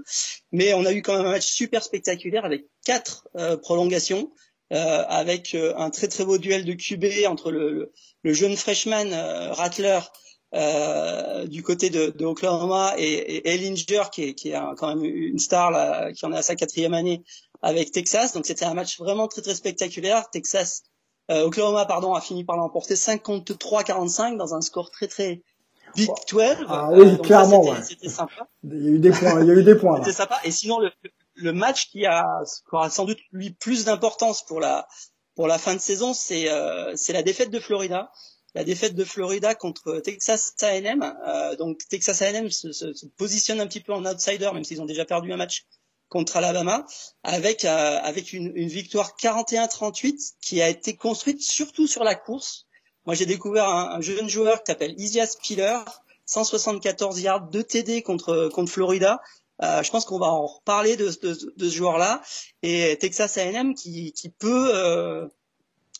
[0.53, 4.33] mais on a eu quand même un match super spectaculaire avec quatre euh, prolongations.
[4.73, 7.93] Euh, avec euh, un très très beau duel de QB entre le,
[8.25, 10.01] le jeune freshman euh, Rattler
[10.55, 15.05] euh, du côté de, de Oklahoma et, et Ellinger qui est, qui est quand même
[15.05, 17.25] une star là, qui en est à sa quatrième année
[17.63, 18.33] avec Texas.
[18.33, 20.31] Donc c'était un match vraiment très très spectaculaire.
[20.31, 20.85] Texas,
[21.31, 25.43] euh, Oklahoma pardon a fini par l'emporter 53-45 dans un score très très
[25.95, 26.57] Big 12.
[26.69, 27.65] Ah oui, euh, clairement.
[27.83, 28.49] C'était sympa.
[28.65, 29.41] Il y a eu des points.
[29.41, 29.97] Il y a eu des points.
[29.99, 30.39] C'était sympa.
[30.45, 30.91] Et sinon le,
[31.35, 34.87] le match qui a, qui aura sans doute lui plus d'importance pour la
[35.35, 38.11] pour la fin de saison, c'est euh, c'est la défaite de Florida
[38.57, 41.15] la défaite de Florida contre Texas A&M.
[41.29, 44.81] Euh, donc Texas A&M se, se, se, positionne un petit peu en outsider, même s'ils
[44.81, 45.67] ont déjà perdu un match
[46.09, 46.87] contre Alabama
[47.23, 52.67] avec euh, avec une, une victoire 41-38 qui a été construite surtout sur la course.
[53.05, 55.79] Moi, j'ai découvert un, jeune joueur qui s'appelle Isias Spiller,
[56.25, 59.21] 174 yards, de TD contre contre Florida.
[59.63, 62.23] Euh, je pense qu'on va en reparler de, de, de ce joueur-là
[62.63, 65.29] et Texas A&M qui, qui peut euh,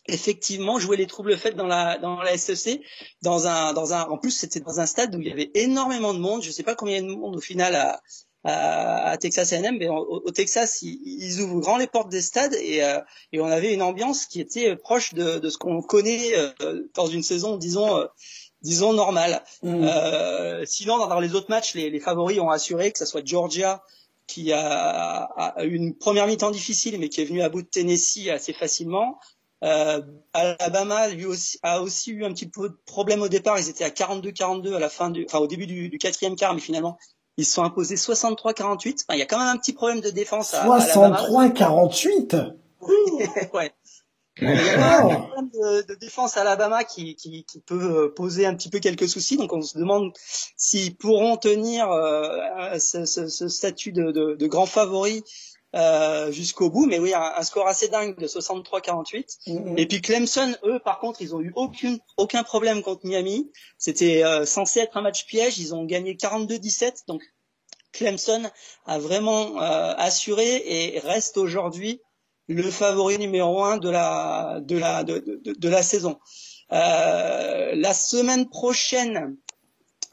[0.07, 2.81] effectivement jouer les troubles faits dans la dans la SEC
[3.21, 6.13] dans un dans un en plus c'était dans un stade où il y avait énormément
[6.13, 8.01] de monde je sais pas combien de monde au final à
[8.49, 12.99] à, Texas A&M mais au, Texas ils, ouvrent grand les portes des stades et euh,
[13.33, 16.31] et on avait une ambiance qui était proche de de ce qu'on connaît
[16.93, 18.07] dans une saison disons
[18.61, 19.43] disons normal.
[19.63, 19.83] Mmh.
[19.83, 23.83] Euh, sinon, dans les autres matchs, les, les, favoris ont assuré que ce soit Georgia
[24.27, 27.67] qui a, a, eu une première mi-temps difficile, mais qui est venu à bout de
[27.67, 29.19] Tennessee assez facilement.
[29.63, 30.01] Euh,
[30.33, 33.59] Alabama lui aussi, a aussi eu un petit peu de problème au départ.
[33.59, 36.53] Ils étaient à 42-42 à la fin du, enfin au début du, du quatrième quart,
[36.53, 36.97] mais finalement
[37.37, 39.05] ils se sont imposés 63-48.
[39.07, 40.53] Enfin, il y a quand même un petit problème de défense.
[40.53, 42.53] 63-48.
[43.53, 43.73] ouais.
[44.39, 48.13] Il y a un problème de, de, défense à Alabama qui, qui, qui, peut euh,
[48.13, 49.37] poser un petit peu quelques soucis.
[49.37, 50.13] Donc on se demande
[50.55, 55.23] s'ils pourront tenir euh, ce, ce, ce, statut de, de, de grand favori
[55.75, 56.85] euh, jusqu'au bout.
[56.85, 59.37] Mais oui, un, un, score assez dingue de 63-48.
[59.47, 59.73] Mm-hmm.
[59.77, 63.51] Et puis Clemson, eux, par contre, ils ont eu aucune, aucun problème contre Miami.
[63.77, 65.59] C'était euh, censé être un match piège.
[65.59, 67.03] Ils ont gagné 42-17.
[67.07, 67.21] Donc
[67.91, 68.49] Clemson
[68.85, 72.01] a vraiment euh, assuré et reste aujourd'hui
[72.47, 76.17] le favori numéro un de la de la de, de, de la saison.
[76.71, 79.37] Euh, la semaine prochaine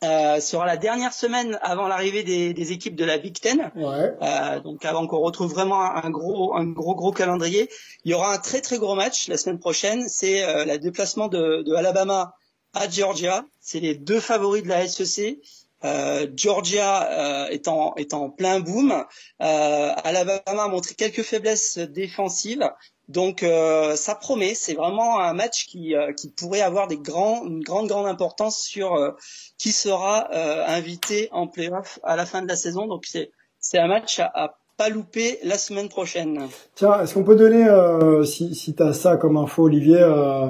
[0.05, 3.73] euh, sera la dernière semaine avant l'arrivée des, des, équipes de la Big Ten.
[3.75, 4.13] Ouais.
[4.23, 7.69] Euh, donc avant qu'on retrouve vraiment un gros un gros gros calendrier,
[8.05, 10.09] il y aura un très très gros match la semaine prochaine.
[10.09, 12.35] C'est euh, le déplacement de, de Alabama
[12.75, 13.45] à Georgia.
[13.61, 15.39] C'est les deux favoris de la SEC.
[15.85, 18.93] Euh, Georgia euh, est, en, est en plein boom.
[18.93, 22.71] Euh, Alabama a montré quelques faiblesses défensives.
[23.09, 27.45] Donc euh, ça promet, c'est vraiment un match qui, euh, qui pourrait avoir des grands,
[27.45, 29.15] une grande grande importance sur
[29.59, 30.29] qui sera
[30.69, 32.87] invité en playoff à la fin de la saison.
[32.87, 33.31] Donc c'est
[33.61, 36.49] c'est un match à, à pas louper la semaine prochaine.
[36.75, 40.49] Tiens, est-ce qu'on peut donner, euh, si, si tu as ça comme info, Olivier, euh,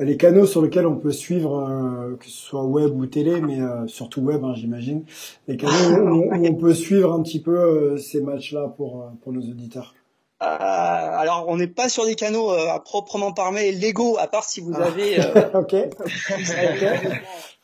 [0.00, 3.58] les canaux sur lesquels on peut suivre, euh, que ce soit web ou télé, mais
[3.86, 5.04] surtout web, hein, j'imagine,
[5.46, 9.94] les canaux où, on peut suivre un petit peu ces matchs-là pour, pour nos auditeurs?
[10.40, 14.72] Alors, on n'est pas sur des canaux à proprement parler légaux, à part si vous
[14.74, 14.86] ah.
[14.86, 15.18] avez
[15.54, 15.74] ok.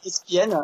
[0.04, 0.62] ESPN.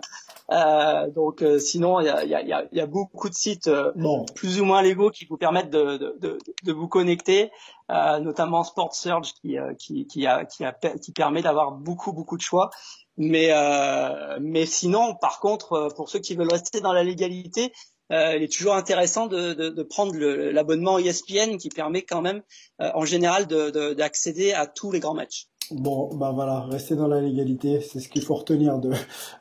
[0.50, 3.92] Euh, donc euh, sinon, il y a, y, a, y a, beaucoup de sites euh,
[4.34, 7.50] plus ou moins légaux qui vous permettent de, de, de, de vous connecter,
[7.90, 12.36] euh, notamment Sport Surge qui, qui, qui, a, qui, a, qui permet d'avoir beaucoup beaucoup
[12.36, 12.70] de choix.
[13.16, 13.50] Mais
[14.40, 17.72] mais sinon, par contre, pour ceux qui veulent rester dans la légalité,
[18.12, 22.42] il est toujours intéressant de, de, de prendre l'abonnement ESPN qui permet quand même,
[22.78, 25.46] en général, d'accéder à tous les grands matchs.
[25.70, 28.90] Bon, bah voilà, restez dans la légalité, c'est ce qu'il faut retenir de,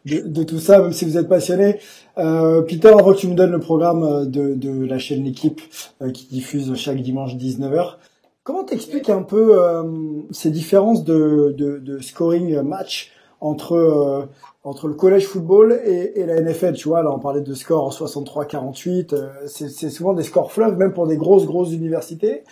[0.06, 1.80] de, de, tout ça, même si vous êtes passionné.
[2.18, 5.62] Euh, Peter, avant que tu me donnes le programme euh, de, de la chaîne L'équipe
[6.02, 7.96] euh, qui diffuse chaque dimanche 19h,
[8.44, 9.84] comment t'expliques un peu euh,
[10.32, 13.12] ces différences de, de scoring match
[13.42, 14.26] entre euh,
[14.64, 17.92] entre le collège football et, et, la NFL, tu vois, là on parlait de scores
[17.92, 22.44] 63-48, euh, c'est souvent des scores fleuves, même pour des grosses grosses universités.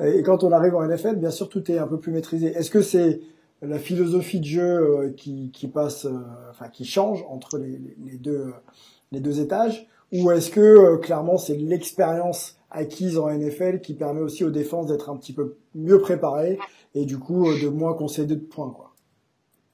[0.00, 2.46] Et quand on arrive en NFL, bien sûr, tout est un peu plus maîtrisé.
[2.46, 3.20] Est-ce que c'est
[3.62, 6.06] la philosophie de jeu euh, qui, qui passe,
[6.50, 8.52] enfin qui change entre les, les, deux
[9.10, 14.44] les deux étages, ou est-ce que clairement c'est l'expérience acquise en NFL qui permet aussi
[14.44, 16.58] aux défenses d'être un petit peu mieux préparées
[16.94, 18.85] et du coup de moins concéder de points, quoi?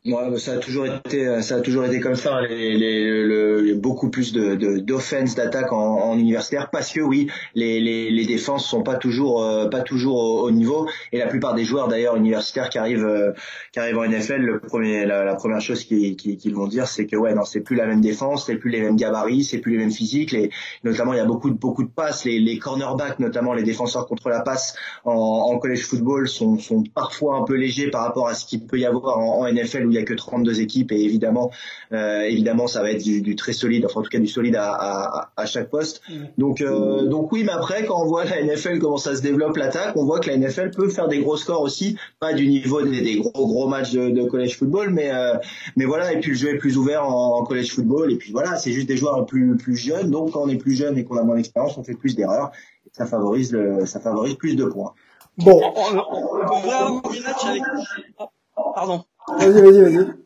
[0.04, 2.34] Ouais, ça a toujours été, ça a toujours été comme ça.
[2.38, 7.30] Hein, les, les, le, beaucoup plus de d'offense, d'attaque en, en, universitaire, parce que oui,
[7.54, 10.88] les, les, les défenses sont pas toujours, euh, pas toujours au, niveau.
[11.12, 13.30] Et la plupart des joueurs d'ailleurs universitaires qui arrivent, euh,
[13.72, 17.14] qui arrivent en NFL, le premier, la, première chose qu'ils qu'ils vont dire, c'est que
[17.14, 19.78] ouais, non, c'est plus la même défense, c'est plus les mêmes gabarits, c'est plus les
[19.78, 20.32] mêmes physiques.
[20.32, 20.50] Les,
[20.82, 22.24] notamment, il y a beaucoup de beaucoup de passes.
[22.24, 24.74] Les, les cornerbacks, notamment les défenseurs contre la passe
[25.04, 28.66] en, en college football, sont, sont parfois un peu légers par rapport à ce qu'il
[28.66, 31.50] peut y avoir en NFL il y a que 32 équipes et évidemment,
[31.92, 35.30] euh, évidemment, ça va être du, très solide, enfin en tout cas du solide à,
[35.36, 36.02] à, chaque poste.
[36.38, 39.56] Donc, euh, donc oui, mais après, quand on voit la NFL comment ça se développe
[39.56, 42.82] l'attaque, on voit que la NFL peut faire des gros scores aussi, pas du niveau
[42.82, 45.34] des, gros gros matchs de, college football, mais euh,
[45.76, 48.56] mais voilà, et puis le jeu est plus ouvert en, college football, et puis voilà,
[48.56, 51.16] c'est juste des joueurs plus plus jeunes, donc quand on est plus jeune et qu'on
[51.16, 52.52] a moins d'expérience, on fait plus d'erreurs,
[52.86, 54.94] et ça favorise le, ça favorise plus de points.
[55.38, 57.62] Bon, on, on, on des matchs avec.
[58.74, 59.04] Pardon.
[59.28, 60.22] Vas-y, vas-y, vas-y.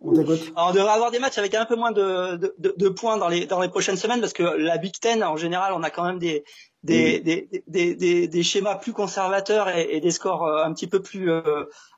[0.00, 3.16] On Alors, on devrait avoir des matchs avec un peu moins de, de, de, points
[3.16, 5.90] dans les, dans les prochaines semaines parce que la Big Ten, en général, on a
[5.90, 6.44] quand même des,
[6.82, 11.02] des, des, des, des, des, schémas plus conservateurs et, et, des scores un petit peu
[11.02, 11.30] plus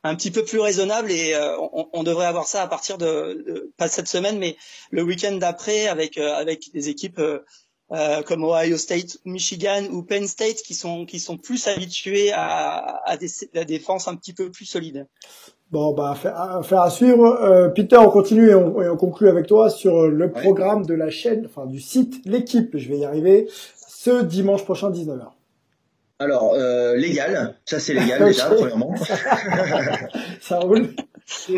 [0.02, 3.72] un petit peu plus raisonnables et on, on, devrait avoir ça à partir de, de,
[3.76, 4.56] pas cette semaine mais
[4.90, 7.20] le week-end d'après avec avec des équipes
[7.92, 13.00] euh, comme Ohio State, Michigan ou Penn State qui sont qui sont plus habitués à,
[13.04, 15.06] à des à des défenses un petit peu plus solides.
[15.76, 17.38] Bon bah faire, à suivre.
[17.42, 20.94] Euh, Peter, on continue et on, et on, conclut avec toi sur le programme de
[20.94, 22.78] la chaîne, enfin du site l'équipe.
[22.78, 23.46] Je vais y arriver.
[23.86, 25.26] Ce dimanche prochain 19h.
[26.18, 28.94] Alors euh, légal, ça c'est légal déjà premièrement.
[30.40, 30.94] ça roule.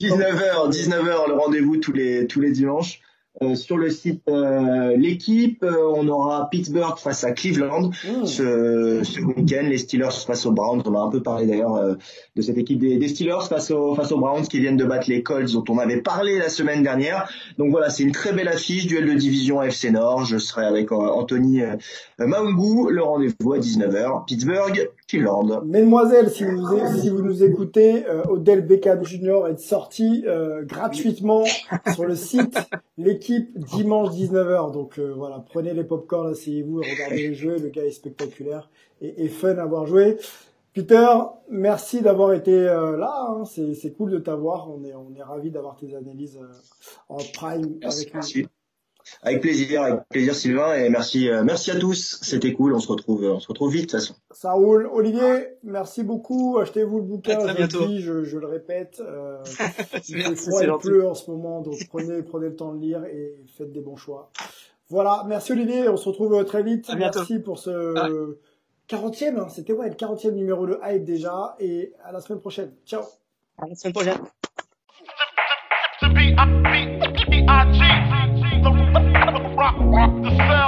[0.00, 3.02] 19h, 19h le rendez-vous tous les tous les dimanches.
[3.40, 8.26] Euh, sur le site euh, l'équipe, euh, on aura Pittsburgh face à Cleveland mmh.
[8.26, 10.82] ce, ce week-end, les Steelers face aux Browns.
[10.84, 11.96] On a un peu parlé d'ailleurs
[12.34, 15.22] de cette équipe des, Steelers face aux, face aux Browns qui viennent de battre les
[15.22, 17.30] Colts dont on avait parlé la semaine dernière.
[17.58, 20.24] Donc voilà, c'est une très belle affiche, duel de division FC Nord.
[20.24, 21.60] Je serai avec Anthony
[22.18, 24.24] Maungu, le rendez-vous à 19h.
[24.26, 25.62] Pittsburgh, Cleveland.
[25.64, 26.66] Mesdemoiselles, si vous,
[27.00, 29.46] si vous nous écoutez, Odell Beckham Jr.
[29.50, 30.24] est sorti
[30.66, 31.44] gratuitement
[31.94, 32.58] sur le site
[32.96, 34.72] l'équipe dimanche 19h.
[34.72, 37.58] Donc euh, voilà, prenez les popcorn, asseyez-vous et regardez les jeux.
[37.58, 38.70] Le gars est spectaculaire
[39.00, 40.16] et, fun à voir jouer.
[40.74, 41.08] Peter,
[41.50, 43.28] merci d'avoir été euh, là.
[43.30, 43.44] Hein.
[43.44, 44.70] C'est cool de t'avoir.
[44.70, 46.52] On est, on est ravis d'avoir tes analyses euh,
[47.08, 48.48] en prime avec nous.
[49.22, 52.18] Avec plaisir, avec plaisir Sylvain et merci, euh, merci à tous.
[52.22, 52.74] C'était cool.
[52.74, 54.14] On se retrouve, on se retrouve vite de toute façon.
[54.30, 54.88] Ça roule.
[54.92, 56.58] Olivier, merci beaucoup.
[56.58, 57.38] Achetez-vous le bouquin.
[57.40, 59.02] Je, je, je, le répète.
[59.04, 59.38] Euh,
[60.08, 63.34] il froid et pleut en ce moment, donc prenez, prenez le temps de lire et
[63.56, 64.30] faites des bons choix.
[64.88, 65.24] Voilà.
[65.26, 65.88] Merci Olivier.
[65.88, 66.90] On se retrouve très vite.
[66.96, 68.36] Merci pour ce
[68.88, 69.38] 40e.
[69.38, 69.48] Hein.
[69.48, 72.72] C'était ouais le 40e numéro de Hype déjà et à la semaine prochaine.
[72.86, 73.02] Ciao.
[73.58, 74.18] À la semaine prochaine.
[79.76, 80.67] rock the cell.